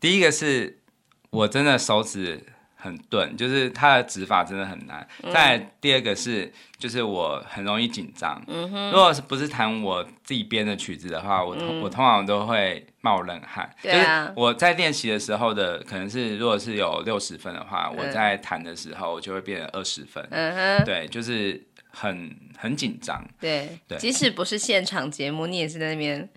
[0.00, 0.80] 第一个是
[1.28, 2.46] 我真的手指
[2.80, 5.06] 很钝，就是他的指法真的很难。
[5.22, 8.42] 嗯、再第二个是，就是我很容易紧张。
[8.46, 13.70] 嗯哼，如果是不是弹我自己编的曲子的话，我通、嗯、我通常都会冒冷汗。
[13.82, 20.26] 对啊，就是我在练习的时候的可能是，如果是有六十分的话，嗯、我在弹的时候就会变成二十分。
[20.30, 23.22] 嗯哼，对，就是很很紧张。
[23.38, 26.28] 对对，即使不是现场节目，你也是在那边。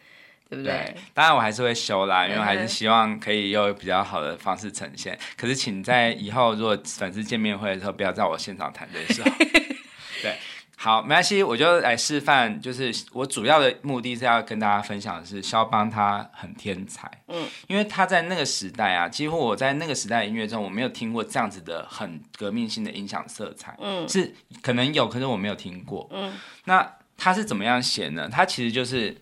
[0.54, 0.72] 对不对？
[0.72, 5.18] 对，当然我还是会修啦，因为还是希望可以用比较好的方式呈现。
[5.36, 9.30] 可是，请在以后如果粉丝见面会的时候，不要在我现场弹的时候。
[10.22, 10.38] 对，
[10.78, 12.62] 好，没关系，我就来示范。
[12.62, 17.10] 就是我主要的目的是要跟大家分享的是，肖邦他很天才。
[17.28, 23.76] 嗯，因为他在那个时代啊，几乎我在那个时代的音乐中，我没有听过这样子的很革命性的音响色彩。
[23.82, 26.08] 嗯，是可能有，可是我没有听过。
[26.12, 26.34] 嗯，
[26.66, 28.30] 那他是怎么样写呢？
[28.32, 29.16] 他其实就是。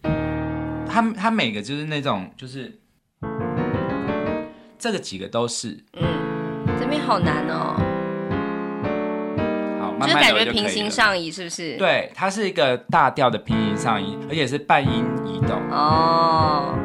[0.92, 2.80] 他他每个就是那种就是，
[4.78, 6.04] 这个几个都是，嗯，
[6.78, 7.76] 这边好难哦，
[9.80, 11.78] 好，慢慢就感觉平行上移是不是？
[11.78, 16.78] 对，它是一个大调的平行上移，而且是半音移动哦。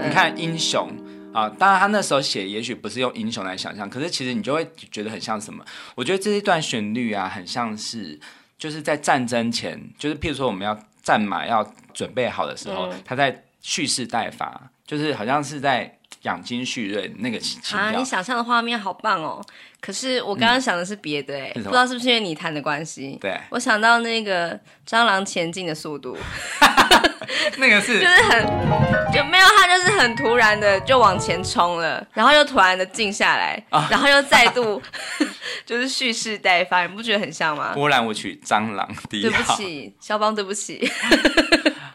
[0.00, 0.88] 你看英雄
[1.32, 5.64] 啊，当然他那时候写也许不是用英雄来想象，可是其实你就会觉得很像什么？
[5.96, 8.20] 我觉得这一段旋律啊，很像是
[8.56, 10.78] 就是在战争前，就是譬如说我们要。
[11.08, 17.38] 战马要准备好的时候，嗯、他在蓄势待发，就是好像是在养精蓄锐那个。
[17.76, 19.44] 啊，你想象的画面好棒哦！
[19.80, 23.16] 可是我刚刚想的是别的哎，嗯、不知道是不是因为你弹的关系？
[23.20, 26.16] 对，我想到那个蟑螂前进的速度，
[27.58, 28.46] 那个是 就是很
[29.12, 34.82] 就没有，它就是很突然的就往前冲了，然后又突然的静下来，啊、然后又再度。
[35.64, 37.72] 就是蓄势待发，你不觉得很像吗？
[37.74, 39.22] 波兰舞曲《蟑螂》第一。
[39.22, 40.90] 对不起，肖邦，对不起。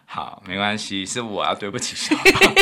[0.05, 2.53] 好，没关系，是我要对不起肖邦。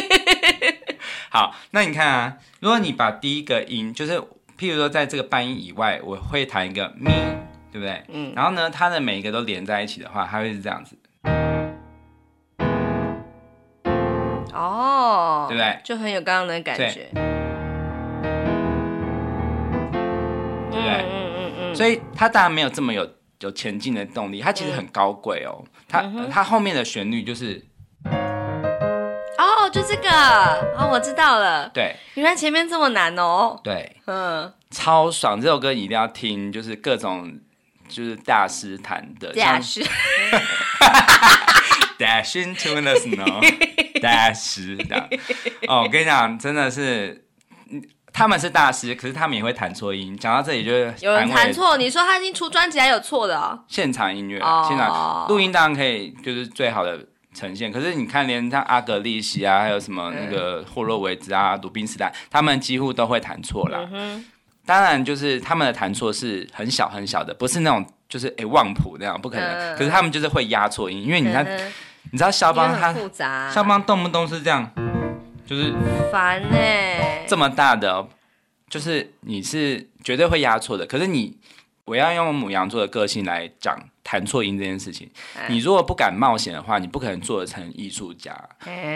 [1.33, 4.19] 好，那你看啊，如果你把第一个音，就是
[4.59, 7.09] 譬如说在这个半音以外，我会弹一个咪，
[7.71, 8.03] 对不对？
[8.09, 8.33] 嗯。
[8.35, 10.97] 然后呢，它的每一个都连在一起的话，它会是这样子。
[14.53, 15.45] 哦。
[15.47, 15.79] 对不对？
[15.85, 17.09] 就很有刚刚的感觉。
[20.69, 25.63] 对，嗯嗯嗯，所以它当然没有这么有有前进的动力，它其实很高贵哦。
[25.87, 27.70] 它它后面的旋律就是，哦，
[29.71, 30.09] 就这个，
[30.77, 31.69] 哦，我知道了。
[31.69, 33.57] 对，原来前面这么难哦。
[33.63, 37.39] 对，嗯，超爽，这首歌一定要听，就是各种
[37.87, 39.81] 就是大师弹的，大师，
[41.97, 45.09] Dash into the snow，Dash 的。
[45.67, 47.25] 哦，我跟你讲，真的是。
[48.13, 50.17] 他们是大师，可是他们也会弹错音。
[50.17, 51.77] 讲到这里，就是有人弹错。
[51.77, 53.57] 你说他已经出专辑还有错的哦？
[53.69, 54.67] 现场音乐，oh.
[54.67, 56.99] 现场录音当然可以，就是最好的
[57.33, 57.71] 呈现。
[57.71, 63.79] 可是你看，连像阿格利西啊，还有什么那个霍洛维兹啊、鲁宾斯坦，他们几乎都会弹错啦。
[63.91, 64.23] Mm hmm.
[64.65, 69.47] 当然，就是他们的弹错是很小很小的，不是那种就是哎望谱那样，不可能。
[69.47, 69.77] Mm hmm.
[69.77, 71.71] 可是他们就是会压错音，因为你看，mm hmm.
[72.11, 72.93] 你知道肖邦他
[73.51, 74.71] 肖邦动不动是这样。
[75.43, 75.73] 就是
[76.09, 78.07] 烦呢，欸，这么大的，
[78.69, 80.85] 就是你是绝对会压错的。
[80.85, 81.35] 可是你，
[81.91, 85.09] 我要用母羊座的个性来讲弹错音这件事情。
[85.49, 88.33] 你如果不敢冒险的话，你不可能做得成艺术家。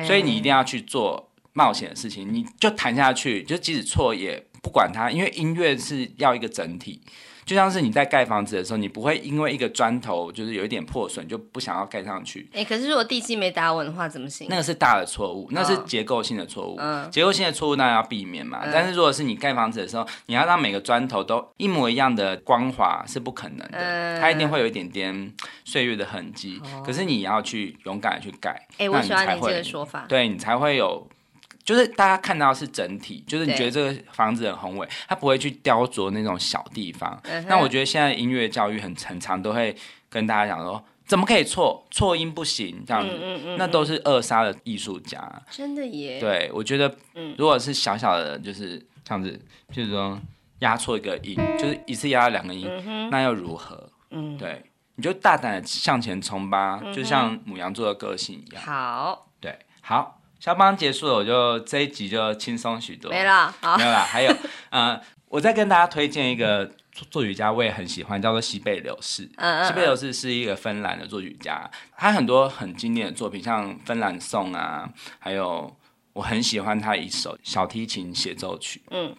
[0.05, 7.01] 所以你一定要去做冒险的事情，你就弹下去，就即使错也不管它，因为音乐是要一个整体。
[7.45, 12.49] 就像是你在盖房子的时候，你不会因为一个砖头就是有一点破损就不想要盖上去。
[12.51, 14.47] 哎、欸，可是如果地基没打稳的话，怎么行？
[14.49, 16.75] 那个是大的错误，那是结构性的错误。
[16.79, 18.61] 嗯，结构性的错误当然要避免嘛。
[18.63, 26.59] 嗯、但是如果是你盖房子的时候，你要让每个砖头都一模一样的光滑是不可能的，嗯、它一定会有一点点岁月的痕迹。
[26.65, 28.49] 嗯、可是你要去勇敢的去盖。
[28.73, 30.05] 哎、欸，我喜欢你这个说法。
[30.09, 31.07] 对，你才会有。
[31.65, 37.19] 就是大家看到是整体，就是你觉得这个房子很宏伟，他不会去雕琢那种小地方。
[37.47, 39.75] 那我觉得现在音乐教育很很常都会
[40.07, 45.19] 跟大家讲说，怎么可以错错音不行这样子，那都是扼杀了艺术家。
[45.49, 46.19] 真的耶？
[46.19, 46.95] 对，我觉得，
[47.35, 49.39] 如果是小小的，就是这样子，
[49.71, 50.21] 就是说
[50.59, 52.69] 压错一个音，就是一次压了两个音，
[53.09, 53.89] 那又如何？
[54.11, 54.63] 嗯，对，
[54.97, 58.63] 你就大胆的向前冲吧，就像母羊座的个性一样。
[58.63, 60.14] 好，对，好。
[60.39, 63.09] 萧邦结束了，我就这一集就轻松许多。
[63.11, 63.99] 没了，好，没有了。
[63.99, 64.35] 还有，
[64.69, 66.69] 呃，我再跟大家推荐一个
[67.09, 69.23] 作曲家，我也很喜欢，叫做西贝柳士。
[69.37, 69.65] 嗯嗯。
[69.65, 75.75] 西贝柳士是一个芬兰的作曲家，他很多很经典的作品，像《芬兰颂》啊，还有
[76.13, 78.81] 我很喜欢他一首小提琴协奏曲。
[78.91, 79.15] 嗯。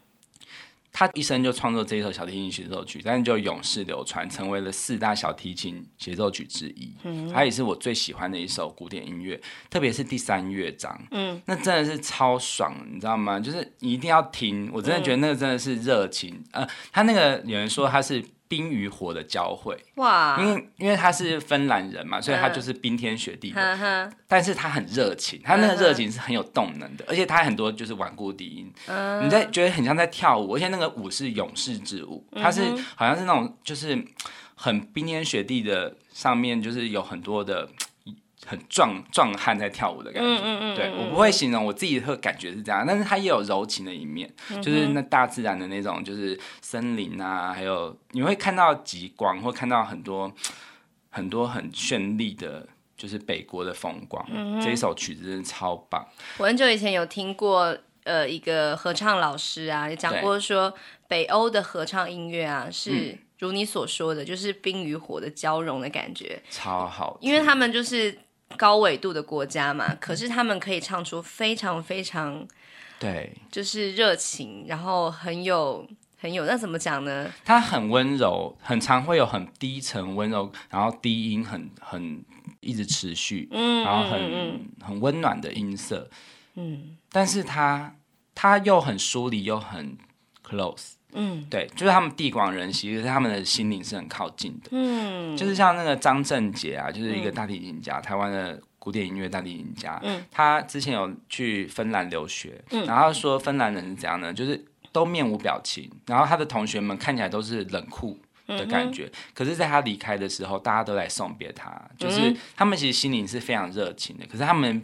[0.98, 6.90] 他一生就创作这一首小提琴协奏曲，但是就永世流传，成为了四大小提琴协奏曲之一。
[7.04, 9.38] 嗯，它也是我最喜欢的一首古典音乐，
[9.68, 10.98] 特别是第三乐章。
[11.10, 13.38] 嗯，那真的是超爽，你知道吗？
[13.38, 16.42] 就是你一定要听，我真的觉得那个真的是热情。
[16.52, 18.24] 嗯、呃，他那个有人说他是。
[18.48, 20.38] 冰与火的交汇，哇！
[20.40, 32.62] 因为因为他是芬兰人嘛，所以他就是冰天雪地的，嗯、但是他很热情，他那个热情是很有动能的，嗯、而且他很多就是顽固低音，嗯、你在觉得很像在跳舞，而且那个舞是勇士之舞，他是
[32.94, 34.02] 好像是那种就是
[34.54, 37.68] 很冰天雪地的，上面就是有很多的。
[38.46, 44.32] 很壮壮汉在跳舞的感觉，嗯嗯嗯、对，我不会形容，我自己会感觉是这样，但是它也有柔情的一面，
[44.62, 50.32] 就是那大自然的那种，就是森林啊，还有你会看到极光，或看到很多
[51.10, 52.64] 很多很绚丽的，
[52.96, 54.24] 就是北国的风光。
[54.30, 56.06] 嗯、这一首曲子真的超棒。
[56.38, 60.72] 我很久以前有听过，呃，一个合唱老师啊，也讲过说，
[61.08, 68.16] 北欧的合唱音乐啊是如你所说的，就是冰与火的交融的感觉，超好，因为他们就是。
[68.56, 72.46] 高纬度的国家嘛，可是他们可以唱出非常非常，
[72.98, 75.86] 对，就是热情，然后很有
[76.18, 77.30] 很有，那怎么讲呢？
[77.44, 82.24] 他很温柔，很常会有很低沉温柔，然后低音很很
[82.60, 84.60] 一直持续，嗯，然后很嗯。
[84.80, 86.08] 很温暖的音色，
[86.54, 87.96] 嗯，但是他
[88.34, 89.98] 他又很疏离又很
[90.48, 90.92] close。
[91.16, 94.68] 嗯，对，就是他们地广人稀，可是他们的心灵是很靠近的。
[94.70, 99.98] 嗯，就是像那个张正杰啊，就是一个大提琴家，嗯、台湾的古典音乐大提琴家。
[100.02, 104.32] 嗯，他之前有去芬兰留学，嗯，然后说芬兰人是怎样呢？
[104.32, 109.04] 就是都面无表情，然后他的同学们看起来都是冷酷的感觉。
[109.06, 114.26] 嗯、可是，在他离开的时候，大家都来送别他，就是他们其实心灵是非常热情的。
[114.26, 114.82] 可是他们。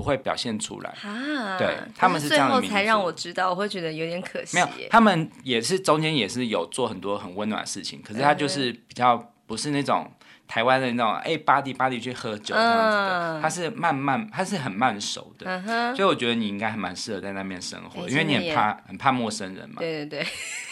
[0.00, 0.90] 不会表现出来。
[1.02, 2.58] 啊，对，他们是这样的。
[2.58, 4.56] 最后才让我知道，我会觉得有点可惜。
[4.56, 10.10] 没有，他们也是中间也是有做很多很温暖的事情，可是他就是比较不是那种
[10.48, 19.76] 台湾的那种哎巴蒂巴蒂去喝酒这样子的，他是慢慢，他是很慢熟的，所以我觉得你应该还蛮适合在那边生活，因为你很怕很怕陌生人嘛。
[19.80, 20.26] 对对对，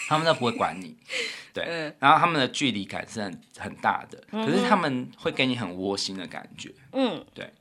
[0.09, 0.97] 他们都不会管你，
[1.53, 7.53] 对，然后他们的距离感是很很大的，可是他们会给你很窝心的感觉，嗯，对。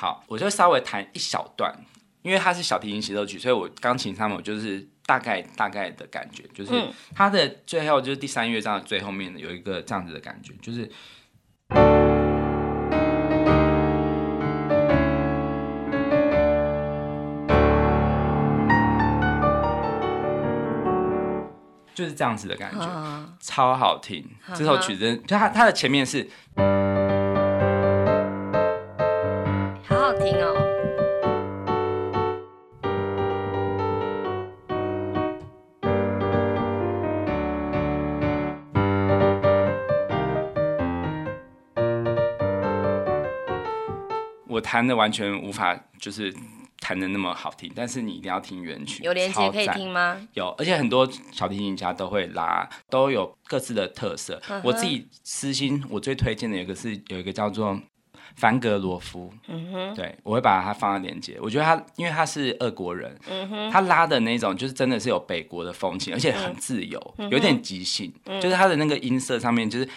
[0.00, 1.74] 好，我就稍微弹一小段，
[2.22, 6.70] 因为它是小提琴协奏曲，所以我钢琴上面我就是大概大概的感觉，就是
[7.16, 10.88] 它的最后就是第三乐章的最后面有一个这样子的感觉，就是，
[21.92, 22.88] 就是这样子的感觉，
[23.40, 24.24] 超好听。
[24.54, 26.30] 这首曲子就它它的前面是。
[44.70, 46.30] 弹的完全无法就是
[46.78, 49.02] 弹的那么好听，但是你一定要听原曲。
[49.02, 50.20] 有连接可以听吗？
[50.34, 54.38] 有，而且很多小提琴家都会拉，都有各自的特色。
[54.46, 54.60] Uh huh.
[54.62, 57.80] 我自己私心，我最推荐的有一个是有一个叫做
[58.36, 59.32] 凡格罗夫。
[59.46, 59.96] 嗯哼、uh，huh.
[59.96, 61.38] 对，我会把它放在连接。
[61.40, 63.72] 我觉得他因为他是俄国人，嗯哼、uh，huh.
[63.72, 67.30] 他拉的那种就是真的是有北国的风情，而且很自由，uh.
[67.30, 68.38] 有点即兴，uh.
[68.38, 69.88] 就是他的那个音色上面就是。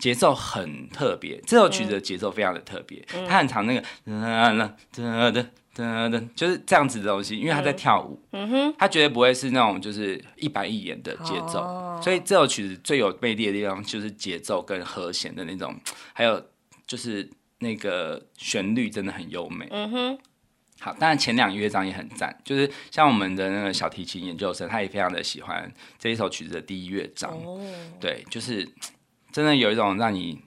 [0.00, 5.46] 节奏很特别，这首曲子的节奏非常的特别，嗯、它很长，那个噔噔噔
[5.76, 15.78] 噔噔，就是这样子的东西，因为他在跳舞，嗯哼，他绝对不会是那种就是一板一眼的节奏，哦、所以这首曲子最有魅力的地方就是节奏跟和弦的那种，
[16.12, 16.42] 还有
[16.86, 20.18] 就是那个旋律真的很优美，嗯哼，
[20.80, 27.60] 好，当然前两乐章也很赞，就是像我们的那个小提琴研究生，他也非常的喜欢这一首曲子的第一乐章，哦、
[28.00, 28.66] 对，就是。
[29.32, 30.40] 真的有一种让你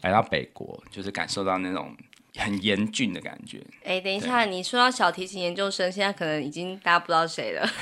[0.00, 1.94] 来到北国，就是感受到那种
[2.36, 3.58] 很严峻的感觉。
[3.84, 7.68] 哎、欸，等一下，你说到小提琴研究生，现在可能已经大家不知道谁了。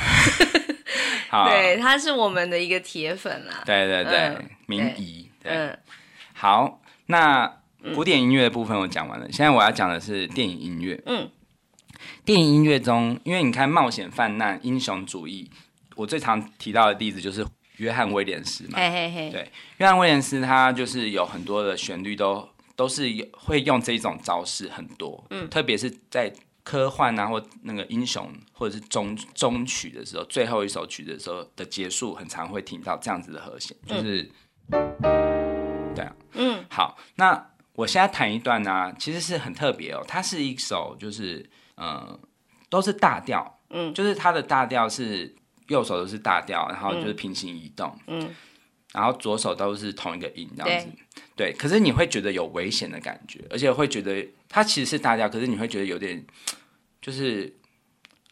[1.30, 3.62] 好对，他是我们的一个铁粉啦。
[3.64, 5.30] 对对对，嗯、明仪。
[5.40, 5.78] 对，嗯、
[6.32, 7.60] 好，那
[7.94, 11.00] 古典音乐的部分我讲完了，嗯、现在我要讲的是电影音乐。
[11.06, 11.30] 嗯，
[12.24, 15.48] 电影音乐中，因为你看冒险、泛滥、英雄主义，
[15.94, 17.46] 我最常提到的例子就是。
[17.80, 19.30] 约翰威廉斯嘛，嘿嘿嘿。
[19.30, 26.30] 对，约翰威廉斯他就是有很多的旋律都都是会用这种招式很多，嗯，特别是在
[26.62, 34.30] 科幻啊或那个英雄或者是中中曲的时候，最后一首曲的时候的结束，很常会听到这样子的和弦，就是，
[34.72, 42.20] 嗯、对啊，嗯，好，那我现在弹一段呢、啊，其实是很特别哦，它是一首就是呃
[42.68, 45.34] 都是大调，嗯，就是它的大调是。
[45.70, 48.28] 右手都是大调，然后就是平行移动，嗯，
[48.92, 50.88] 然后左手都是同一个音这样子，
[51.34, 51.56] 对，对。
[51.56, 56.22] 可是你会觉得有危险的感觉，而且会觉得它其实是大调，可是你会觉得有点
[57.00, 57.56] 就是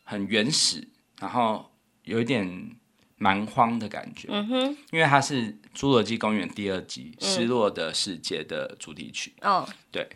[0.05, 0.87] 很原始，
[1.21, 1.71] 然后
[2.03, 2.77] 有一点
[3.17, 5.43] 蛮荒的感觉，嗯哼，因为它是
[5.75, 10.07] 《侏罗纪公园》第二集《失落的世界》的主题曲，哦，对。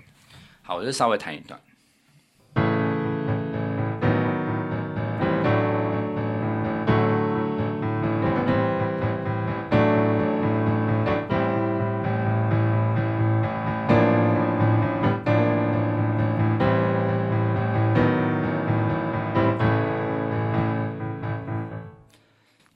[0.65, 1.61] 好，我就稍微弹一段。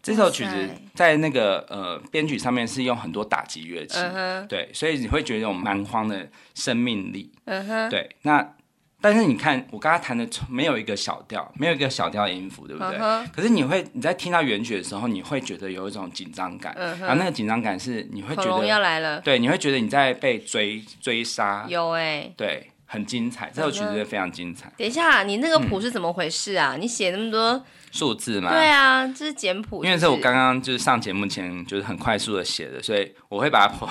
[0.07, 4.46] 这首曲子在那个呃编曲上面是用很多打击乐器，uh huh.
[4.46, 7.90] 对，所以你会觉得有蛮荒的生命力，uh huh.
[7.90, 8.09] 对。
[8.22, 8.54] 那
[9.00, 13.26] 但是你看我刚刚弹的没有一个小调，没有一个小调的音符，对不对？Uh huh.
[13.34, 17.00] 可是你会你在听到原曲的时候，你会觉得有一种紧张感，uh huh.
[17.00, 22.70] 然后那个紧张感是你会觉得要来了，对，你会觉得你在被追追杀，有哎、欸，对。
[22.88, 24.72] 很精彩，这首曲子非常精彩。
[24.78, 26.76] 等一下，你那个谱是怎么回事啊？
[26.76, 27.61] 嗯、你写那么多
[27.97, 28.51] 数字吗？
[28.51, 29.82] 对啊，这是简谱。
[29.82, 33.86] 因为是我刚刚就是上节目前就是很快速的写的，所以我会把它谱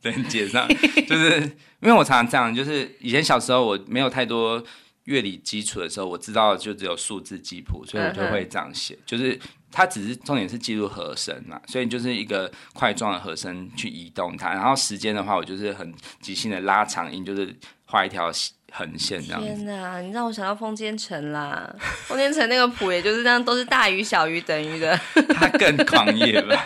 [0.00, 0.66] 在链接上。
[1.06, 1.40] 就是
[1.80, 4.62] 因为我常常这样，就是以前小时候我没有太多
[5.04, 8.94] 乐理基础的时候，我知道就只有数字记谱，所以我就会这样写。
[8.94, 9.38] 嗯、就是
[9.70, 14.54] 它只是重点是记录和声嘛，所以就是一个块状的和声去移动它。
[14.54, 17.54] 然后时间的话，我就是很即兴的拉长音，就是。
[17.92, 18.30] 画一条
[18.72, 19.40] 横线这样。
[19.40, 21.74] 天哪，你让我想到风间城啦！
[22.06, 24.98] 风间城那个谱也就是这样，都是大于、小于、等于的。
[25.34, 26.64] 他更狂野吧？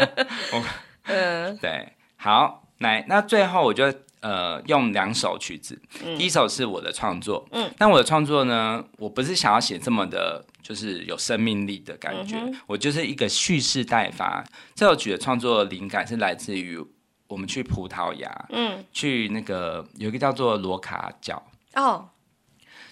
[1.06, 1.92] 嗯，对。
[2.16, 5.80] 好，来，那最后我就呃用两首曲子。
[6.04, 12.36] 嗯、第一首是我的创作，嗯，但我的创作呢，我不是想要写这么的，就是有生命力的感觉。
[12.36, 14.44] 嗯、我就是一个蓄势待发。
[14.74, 16.78] 这首曲的创作灵感是来自于。
[17.26, 21.42] 我们去葡萄牙，嗯，去那个有一个叫做罗卡角
[21.74, 22.10] 哦，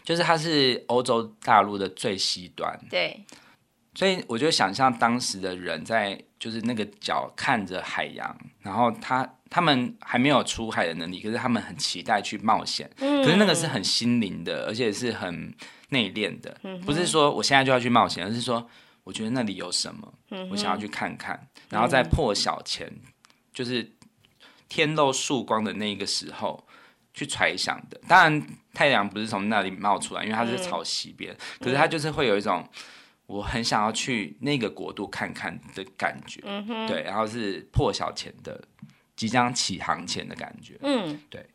[0.02, 3.24] 就是它是欧洲大陆的最西端，对，
[3.94, 15.54] 所以我就想象当时的人在就是那个脚看着海洋，然后他他们还没有出海的能力，可是他们很期待去冒险，嗯，可是那个是很心灵的，而且是很
[15.88, 18.68] 内敛的，嗯，不是说我现在就要去冒险，而是说
[19.04, 22.92] 我觉得那里有什么，嗯，我想要去看看，然后在破晓前，
[23.52, 23.90] 就是。
[24.68, 26.66] 天露曙光的那个时候
[27.14, 32.66] 去揣想的，当然太阳不是从那里冒出来，因为它是朝西边，嗯、可是它就是会有一种
[33.26, 38.62] 我很想要去那个国度看看的感觉，嗯、对，然后是破晓前的
[39.14, 41.46] 即将起航前的感觉，嗯，对。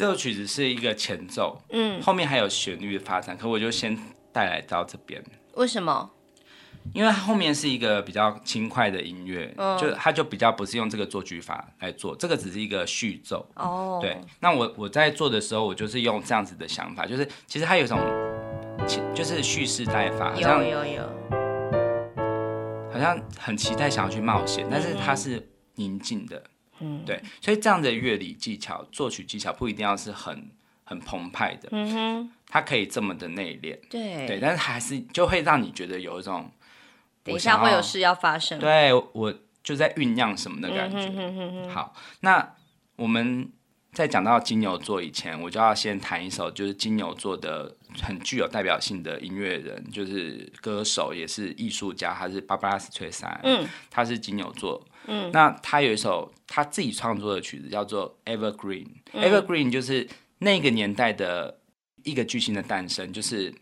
[0.00, 3.94] 这首曲子是一个前奏，嗯，后面还有旋律的发展，可我就先
[4.32, 5.22] 带来到这边。
[5.56, 6.10] 为什么？
[6.94, 13.46] 因为后面是一个比较轻快的音乐，嗯、就它就比较不是用这个作曲法来做，这个只是一个序奏。
[13.56, 14.18] 哦，对。
[14.40, 18.00] 那我我在做的时候，我就是用这样子的想法，就是其实它有一种，
[19.14, 21.02] 就是蓄势待发，好像有有有，
[22.90, 26.38] 好像很期待想要去冒险，但是它是宁静的。
[26.38, 26.59] 嗯，
[27.04, 30.50] 对，所以这样的乐理技巧、作曲技巧不一定要是很
[30.84, 36.50] 很澎湃的，嗯哼，它可以这么的内敛，对对，但是还是就会让你觉得有一种，
[37.22, 40.98] 等一下会有事要发生，对，我就在酝酿什么的感觉。
[40.98, 42.54] 嗯、哼哼哼好，那
[42.96, 43.50] 我们
[43.92, 54.84] 在讲到金牛座以前，我就要先弹一首，就是金牛座的很具有代表性的音乐人，就是歌手也是艺术家，他是芭芭拉斯翠珊，嗯，他是金牛座。
[55.06, 58.84] 嗯，那他有一首他自己创作的曲子，叫做《Evergreen》。
[59.12, 61.60] 嗯，《Evergreen》就是那个年代的
[62.02, 63.54] 一个巨星的诞生，就是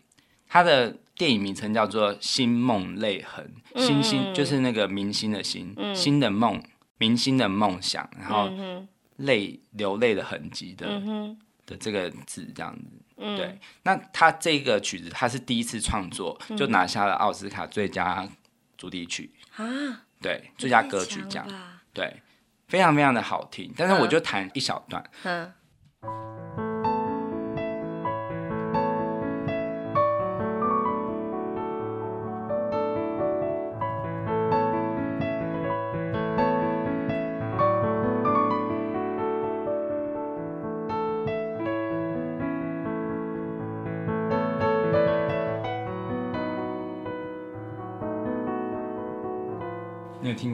[0.47, 3.53] 他的电影名称叫做《星梦泪痕》，
[3.85, 6.59] 星星就是那个明星的星，嗯、新的梦，
[6.97, 8.49] 明星的梦想，然后
[9.17, 11.37] 泪流泪的痕迹的、嗯、
[11.67, 12.99] 的这个字这样子。
[13.17, 18.27] 嗯、对，那他这个曲子他是第一次创作，就拿下了奥斯卡最佳
[18.75, 19.29] 主题曲。
[19.57, 19.67] 啊，
[20.19, 21.45] 对，最佳歌曲奖，
[21.93, 22.15] 对，
[22.69, 23.73] 非常非常的好听。
[23.75, 25.03] 但是我就弹一小段，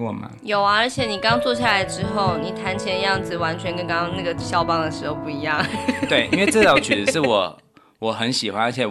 [0.05, 0.29] 过吗？
[0.43, 5.65] 有啊，而且你刚坐下来之后，你弹琴的样子完全跟刚刚那个肖邦的时候不一样。
[6.07, 7.57] 对，因为这首曲子是我
[7.97, 8.87] 我很喜欢，而且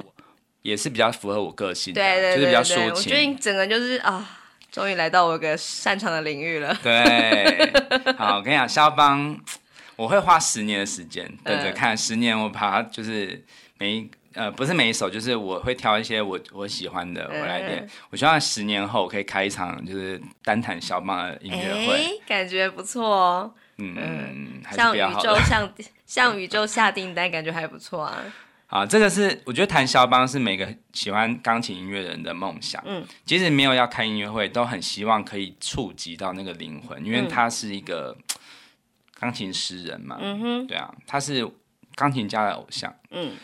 [0.62, 2.90] 也是比较符合我个性的，对对对，就是比较抒情。
[2.90, 4.28] 我觉得你整个就是啊，
[4.72, 6.76] 终于来到我个擅长的领域了。
[6.82, 7.72] 对，
[8.18, 9.38] 好，我跟你讲，肖邦，
[9.94, 13.44] 我会花十年的时间等着看，十年我把它就是
[13.78, 14.10] 每一。
[14.35, 17.85] 呃，不是每一首，就是我会挑一些我我喜欢的我来练。
[17.85, 23.55] 嗯、我希望十年后可以开一场就是单弹肖邦的音乐会，欸，感觉不错哦。
[23.78, 25.72] 嗯，嗯向宇宙向
[26.05, 28.22] 向宇宙下订单，感觉还不错啊。
[28.66, 32.82] 啊，这个是我觉得弹肖邦是每个喜欢钢琴音乐人的梦想。
[32.85, 38.16] 嗯，即使没有要开音乐会，都很希望可以触及到那个灵魂，因为他是一个
[39.20, 40.18] 钢琴诗人嘛。
[40.20, 41.49] 嗯哼，对啊，他是
[41.95, 42.93] 钢琴家的偶像。
[43.11, 43.37] 嗯。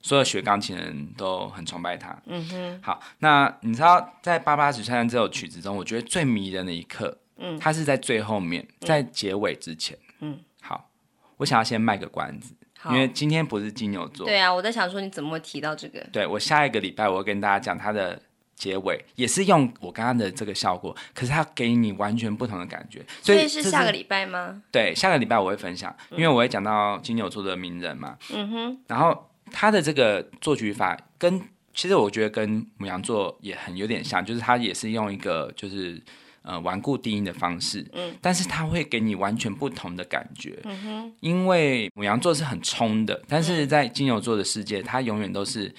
[0.00, 2.16] 所有学钢琴的人都很崇拜他。
[2.26, 2.80] 嗯哼。
[2.82, 9.98] 好，那你知道在《八八九三》这首曲子中，我觉得最迷人的一刻，嗯，它是在最后面，在结尾之前。
[10.20, 10.38] 嗯。
[10.60, 10.88] 好，
[11.36, 12.54] 我想要先卖个关子，
[12.90, 14.24] 因为今天不是金牛座。
[14.26, 16.00] 对啊，我在想说你怎么会提到这个？
[16.12, 18.20] 对，我下一个礼拜我会跟大家讲它的
[18.54, 23.04] 结尾，也是用我刚刚的这个效果，可是它给你完全不同的感觉。
[23.20, 24.62] 所以，所以是下个礼拜吗？
[24.70, 28.16] 对，下个礼拜我会分享，因为我会讲到金牛座的名人嘛。
[28.32, 28.78] 嗯哼。
[28.86, 29.27] 然后。
[29.52, 31.40] 他的这个作曲法跟
[31.74, 36.02] 其实我觉得跟母羊座也很有点像，就是他也是用一个就是
[36.42, 45.72] 呃顽固低音的方式，嗯，但是他会给你完全不同的感觉，嗯哼，因为母羊座是很冲的，但是在金牛座的世界，他永远都是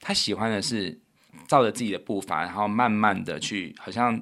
[0.00, 0.98] 他喜欢的是
[1.46, 4.20] 照着自己的步伐，然后慢慢的去好像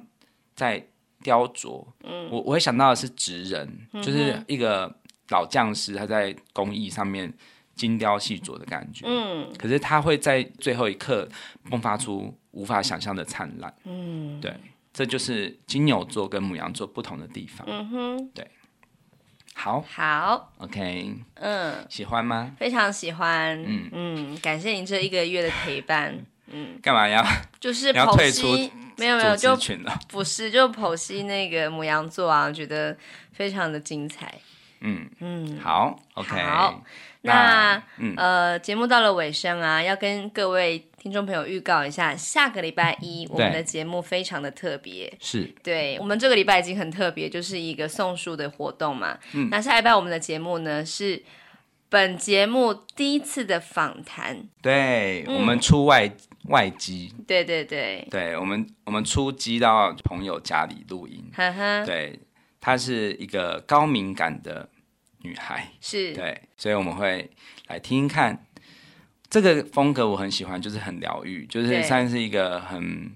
[0.55, 0.85] 在
[1.23, 4.95] 雕琢，嗯，我我会想到的是职人，就是一个
[5.29, 7.33] 老匠师，他在工艺上面。
[7.75, 11.27] 精雕细琢的感觉，嗯，可是他会在最后一刻
[11.69, 14.53] 迸发出无法想象的灿烂，嗯，对，
[14.93, 18.49] 这就是金牛座跟母羊座不同的地方，嗯哼，对，
[19.53, 22.53] 好，好，OK，嗯，喜欢吗？
[22.57, 23.89] 非常喜欢，嗯。
[23.91, 27.21] 嗯，感谢您这一个月的陪伴，嗯，干嘛要？
[27.59, 28.47] 就是要退出？
[28.97, 29.57] 没有没有，就
[30.07, 32.97] 不是就剖析那个母羊座啊，我觉得
[33.33, 34.33] 非常的精彩，
[34.79, 35.09] 嗯。
[35.19, 36.81] 嗯，好，OK，好。
[37.25, 45.53] 那、嗯、呃，节目到了尾声啊，要跟各位听众朋友预告一下，下个礼拜一我们的节目非常的特别，是。
[45.63, 49.17] 对，我们这个礼拜已经很特别，就是一个送书的活动嘛。
[49.33, 51.23] 嗯，那下礼拜我们的节目呢是
[51.89, 56.09] 本节目第一次的访谈，对，嗯、我们出外
[56.49, 61.85] 外机，对对对，对我们我们出机到朋友家里录音，呵呵。
[61.85, 62.19] 对，
[62.61, 64.69] 他是一个高敏感的。
[65.25, 65.67] 女孩。
[65.81, 66.13] 是。
[66.13, 67.29] 对，所以我们会
[67.67, 68.45] 来听听看
[69.29, 73.11] 这个风格，我很喜欢，就是很疗愈，就是算是一个很，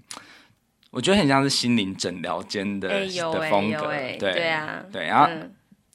[0.90, 5.30] 我觉得很像是心灵诊疗间的、欸欸、的风格，对对啊，对，然后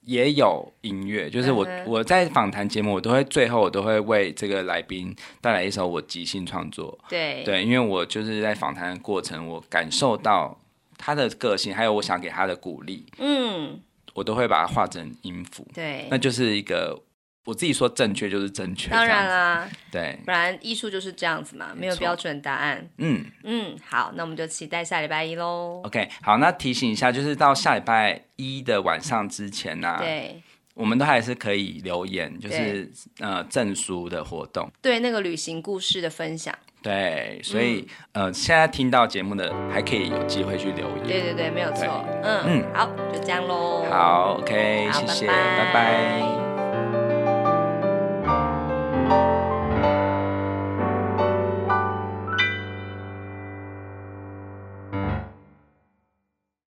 [0.06, 7.44] 也有音乐，就是我、我在访谈节目，我都会最后我都会为这个来宾带来一首我即兴创作，对。
[7.44, 10.58] 对，因为我就是在访谈的过程，我感受到
[10.98, 13.80] 他的个性，还有我想给他的鼓励，嗯。
[14.16, 17.00] 我都会把它画成音符，对，那就是一个
[17.44, 22.90] 我自己说正确就是正确，当然啦，对，不然艺术就是这样子嘛，没有标准答案。
[22.98, 25.82] 嗯嗯，好，那我们就期待下礼拜一喽。
[25.84, 30.42] OK，好，那提醒一下，就是到下礼拜一的晚上之前呢、啊，对，
[30.74, 32.90] 我们都还是可以留言，就是
[33.20, 36.58] 呃证书的活动，对，那个旅行故事的分享。
[36.86, 41.08] 对，所以、嗯、呃，现在听到节目的还可以有机会去留言。
[41.08, 42.06] 对对对，没有错。
[42.22, 43.84] 嗯嗯，好，就这样喽。
[43.90, 45.74] 好，OK，好谢谢，拜拜。
[45.74, 46.45] 拜拜。